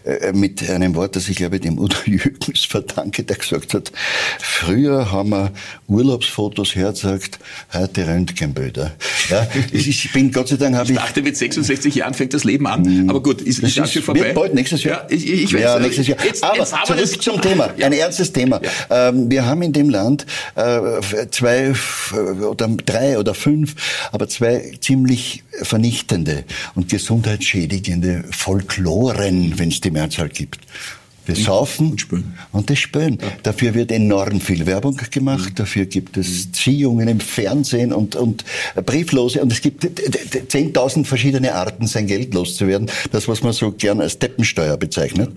äh, 0.05 0.33
mit 0.33 0.69
einem 0.69 0.95
Wort, 0.95 1.17
das 1.17 1.29
ich 1.29 1.37
glaube 1.37 1.61
dem 1.61 1.79
Udo 1.79 1.97
Jürgens 2.07 2.65
verdanke, 2.65 3.23
der 3.23 3.37
gesagt 3.37 3.75
hat, 3.75 3.93
früher 4.39 5.13
haben 5.13 5.31
wir 5.31 5.53
Urlaubsfotos 5.87 6.75
hergezeigt, 6.75 7.39
heute 7.73 8.07
Röntgenbilder. 8.07 8.93
Ja, 9.31 9.47
ich 9.73 10.13
bin 10.13 10.33
Gott 10.33 10.49
sei 10.49 10.57
Dank 10.57 10.75
habe 10.75 10.91
ich... 10.91 10.97
Ich 10.97 10.97
dachte, 10.97 11.23
mit 11.23 11.37
66 11.37 11.95
Jahren 11.95 12.15
fängt 12.15 12.35
das 12.35 12.45
Leben 12.45 12.67
an, 12.67 12.85
hm. 12.85 13.11
aber 13.11 13.23
gut, 13.23 13.41
ist, 13.41 13.63
das 13.63 13.77
ist, 13.77 14.05
vorbei. 14.05 14.21
Wird 14.21 14.35
bald 14.35 14.55
nächstes 14.55 14.83
Jahr. 14.83 15.03
Ja, 15.03 15.17
ich, 15.17 15.31
ich 15.31 15.55
weiß, 15.55 15.61
ja, 15.61 15.79
nächstes 15.79 16.07
Jahr. 16.09 16.19
Jetzt, 16.25 16.43
aber 16.43 16.59
jetzt 16.59 17.23
zurück 17.23 17.23
zum 17.23 17.41
Thema, 17.43 17.71
ein 17.81 17.93
ernstes 17.93 18.33
Thema. 18.33 18.61
Ja. 18.91 19.09
Ähm, 19.09 19.31
wir 19.31 19.47
haben 19.47 19.63
in 19.63 19.73
dem 19.73 19.91
Land 19.91 20.27
äh, 20.55 20.64
zwei 21.31 21.75
oder 22.49 22.69
drei 22.69 23.19
oder 23.19 23.35
fünf, 23.35 23.75
aber 24.13 24.29
zwei 24.29 24.73
ziemlich 24.81 25.45
vernichtende 25.63 26.45
und 26.75 26.89
gesundheitsschädigende 26.89 28.25
Folkloren, 28.31 29.59
wenn 29.59 29.69
es 29.69 29.81
die 29.81 29.91
Mehrzahl 29.91 30.29
gibt. 30.29 30.61
Wir 31.27 31.37
saufen 31.37 31.93
und, 31.93 32.01
spüren. 32.01 32.35
und 32.53 32.69
das 32.69 32.79
Spüren. 32.79 33.19
Ja. 33.21 33.29
Dafür 33.43 33.75
wird 33.75 33.91
enorm 33.91 34.41
viel 34.41 34.67
Werbung 34.67 34.97
gemacht. 35.11 35.51
Mhm. 35.51 35.55
Dafür 35.55 35.87
gibt 35.87 36.17
es 36.17 36.53
Ziehungen 36.53 37.09
im 37.09 37.21
Fernsehen 37.21 37.93
und, 37.93 38.15
und 38.15 38.45
Brieflose. 38.85 39.41
Und 39.41 39.51
es 39.51 39.63
gibt 39.63 39.85
10.000 39.85 41.05
verschiedene 41.07 41.55
Arten, 41.55 41.87
sein 41.87 42.07
Geld 42.07 42.35
loszuwerden. 42.35 42.91
Das, 43.11 43.27
was 43.27 43.43
man 43.43 43.53
so 43.53 43.73
gern 43.73 44.01
als 44.01 44.19
Deppensteuer 44.19 44.77
bezeichnet. 44.77 45.31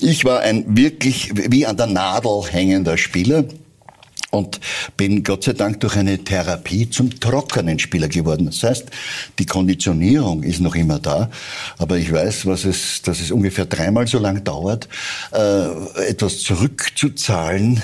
Ich 0.00 0.24
war 0.24 0.40
ein 0.40 0.64
wirklich 0.76 1.30
wie 1.34 1.66
an 1.66 1.76
der 1.76 1.86
Nadel 1.86 2.42
hängender 2.50 2.96
Spieler 2.96 3.44
und 4.30 4.60
bin 4.96 5.22
Gott 5.22 5.44
sei 5.44 5.52
Dank 5.52 5.80
durch 5.80 5.96
eine 5.96 6.18
Therapie 6.18 6.90
zum 6.90 7.18
trockenen 7.20 7.78
Spieler 7.78 8.08
geworden. 8.08 8.46
Das 8.46 8.62
heißt, 8.62 8.86
die 9.38 9.46
Konditionierung 9.46 10.42
ist 10.42 10.60
noch 10.60 10.74
immer 10.74 10.98
da, 10.98 11.30
aber 11.78 11.96
ich 11.98 12.12
weiß, 12.12 12.46
was 12.46 12.64
es, 12.64 13.02
dass 13.02 13.20
es 13.20 13.30
ungefähr 13.30 13.66
dreimal 13.66 14.06
so 14.06 14.18
lang 14.18 14.42
dauert, 14.44 14.88
äh, 15.32 16.08
etwas 16.08 16.40
zurückzuzahlen, 16.40 17.82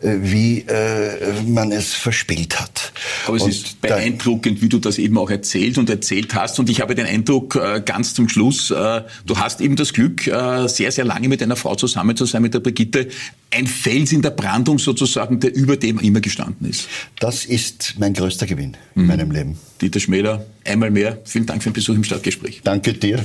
äh, 0.00 0.16
wie 0.20 0.60
äh, 0.60 1.42
man 1.46 1.72
es 1.72 1.94
verspielt 1.94 2.60
hat. 2.60 2.92
Aber 3.26 3.36
es 3.36 3.42
und 3.42 3.50
ist 3.50 3.80
beeindruckend, 3.80 4.62
wie 4.62 4.68
du 4.68 4.78
das 4.78 4.98
eben 4.98 5.18
auch 5.18 5.30
erzählt 5.30 5.78
und 5.78 5.90
erzählt 5.90 6.34
hast. 6.34 6.58
Und 6.58 6.70
ich 6.70 6.80
habe 6.80 6.94
den 6.94 7.06
Eindruck, 7.06 7.56
äh, 7.56 7.82
ganz 7.84 8.14
zum 8.14 8.28
Schluss, 8.28 8.70
äh, 8.70 9.02
du 9.26 9.38
hast 9.38 9.60
eben 9.60 9.76
das 9.76 9.92
Glück, 9.92 10.26
äh, 10.26 10.68
sehr, 10.68 10.92
sehr 10.92 11.04
lange 11.04 11.28
mit 11.28 11.42
einer 11.42 11.56
Frau 11.56 11.74
zusammen 11.74 12.16
zu 12.16 12.26
sein, 12.26 12.42
mit 12.42 12.54
der 12.54 12.60
Brigitte. 12.60 13.08
Ein 13.52 13.66
Fels 13.66 14.12
in 14.12 14.22
der 14.22 14.30
Brandung 14.30 14.78
sozusagen, 14.78 15.40
der 15.40 15.54
über 15.54 15.76
dem 15.82 15.98
immer 15.98 16.20
gestanden 16.20 16.68
ist. 16.68 16.88
Das 17.18 17.44
ist 17.44 17.94
mein 17.98 18.14
größter 18.14 18.46
Gewinn 18.46 18.76
in 18.94 19.02
mhm. 19.02 19.08
meinem 19.08 19.30
Leben. 19.30 19.58
Dieter 19.80 20.00
Schmäler, 20.00 20.46
einmal 20.64 20.90
mehr, 20.90 21.18
vielen 21.24 21.46
Dank 21.46 21.62
für 21.62 21.70
den 21.70 21.74
Besuch 21.74 21.94
im 21.94 22.04
Stadtgespräch. 22.04 22.60
Danke 22.62 22.94
dir. 22.94 23.24